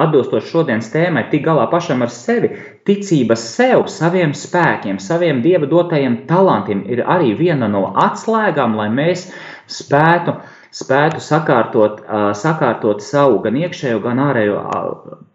atbilstoši 0.00 0.50
šodienas 0.50 0.90
tēmai, 0.92 1.26
tik 1.30 1.44
galā 1.46 1.66
pašam 1.70 2.02
ar 2.04 2.10
sevi, 2.12 2.50
ticība 2.88 3.36
sev, 3.38 3.86
saviem 3.92 4.34
spēkiem, 4.36 4.98
saviem 5.02 5.42
dieva 5.44 5.68
dotajiem 5.70 6.24
talantiem 6.30 6.82
ir 6.90 7.04
arī 7.06 7.34
viena 7.38 7.68
no 7.70 7.86
atslēgām, 8.06 8.76
lai 8.80 8.88
mēs 8.94 9.28
spētu, 9.70 10.36
spētu 10.74 11.22
sakārtot, 11.22 12.02
sakārtot 12.40 13.02
savu 13.04 13.40
gan 13.46 13.58
iekšējo, 13.62 14.02
gan 14.04 14.22
ārējo 14.26 14.60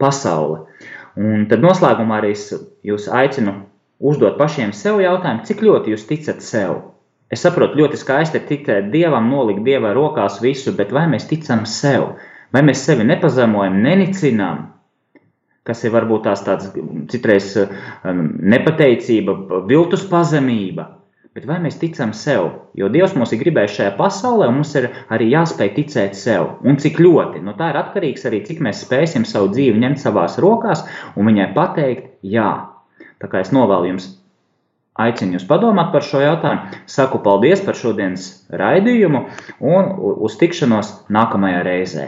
pasauli. 0.01 0.63
Un 1.19 1.47
tad 1.51 1.63
noslēgumā 1.63 2.21
arī 2.21 2.35
jūs 2.87 3.09
aicinu 3.11 3.55
uzdot 3.99 4.37
pašiem 4.39 4.71
sev 4.75 5.01
jautājumu, 5.03 5.43
cik 5.47 5.63
ļoti 5.65 5.95
jūs 5.95 6.07
ticat 6.07 6.43
sev. 6.45 6.77
Es 7.29 7.43
saprotu, 7.45 7.77
ļoti 7.77 7.99
skaisti 7.99 8.39
ir 8.39 8.45
ticēt 8.49 8.87
dievam, 8.93 9.27
nolikt 9.29 9.61
dievai 9.65 9.91
rokās 9.93 10.39
visu, 10.41 10.73
bet 10.77 10.93
vai 10.95 11.05
mēs 11.11 11.27
ticam 11.29 11.65
sev? 11.69 12.15
Vai 12.53 12.63
mēs 12.65 12.81
sevi 12.81 13.05
nepazemojam, 13.05 13.77
nenicinām, 13.83 14.69
kas 15.67 15.83
ir 15.85 15.93
varbūt 15.93 16.23
tās 16.25 16.41
tāds 16.45 16.71
citreiz 17.11 17.51
um, 17.61 18.23
nepateicība, 18.53 19.35
viltus 19.69 20.05
pazemība, 20.09 20.87
bet 21.37 21.45
vai 21.45 21.59
mēs 21.61 21.77
ticam 21.81 22.09
sev? 22.17 22.47
Jo 22.77 22.89
Dievs 22.89 23.13
mums 23.17 23.35
ir 23.35 23.43
gribējis 23.43 23.75
šajā 23.77 23.91
pasaulē, 23.99 24.47
un 24.49 24.57
mums 24.61 24.73
ir 24.79 24.89
arī 25.13 25.29
jāspēj 25.29 25.69
ticēt 25.75 26.17
sev. 26.17 26.55
Un 26.65 26.79
cik 26.81 26.97
ļoti? 27.03 27.43
No 27.45 27.53
tā 27.59 27.69
ir 27.69 27.81
atkarīgs 27.83 28.25
arī, 28.25 28.41
cik 28.47 28.63
mēs 28.65 28.81
spēsim 28.85 29.27
savu 29.29 29.51
dzīvi 29.53 29.83
ņemt 29.83 30.01
savās 30.01 30.39
rokās 30.41 30.81
un 31.13 31.29
viņai 31.29 31.51
pateikt 31.53 32.15
jā. 32.25 32.49
Tā 33.21 33.29
kā 33.29 33.43
es 33.43 33.53
novēlu 33.53 33.91
jums 33.91 34.07
aicinu 34.99 35.37
jūs 35.37 35.45
padomāt 35.47 35.93
par 35.93 36.07
šo 36.07 36.23
jautājumu. 36.23 36.81
Saku 36.89 37.21
paldies 37.23 37.61
par 37.63 37.77
šodienas 37.77 38.25
raidījumu 38.49 39.21
un 39.75 39.93
uz 40.17 40.39
tikšanos 40.41 40.95
nākamajā 41.13 41.61
reizē. 41.67 42.07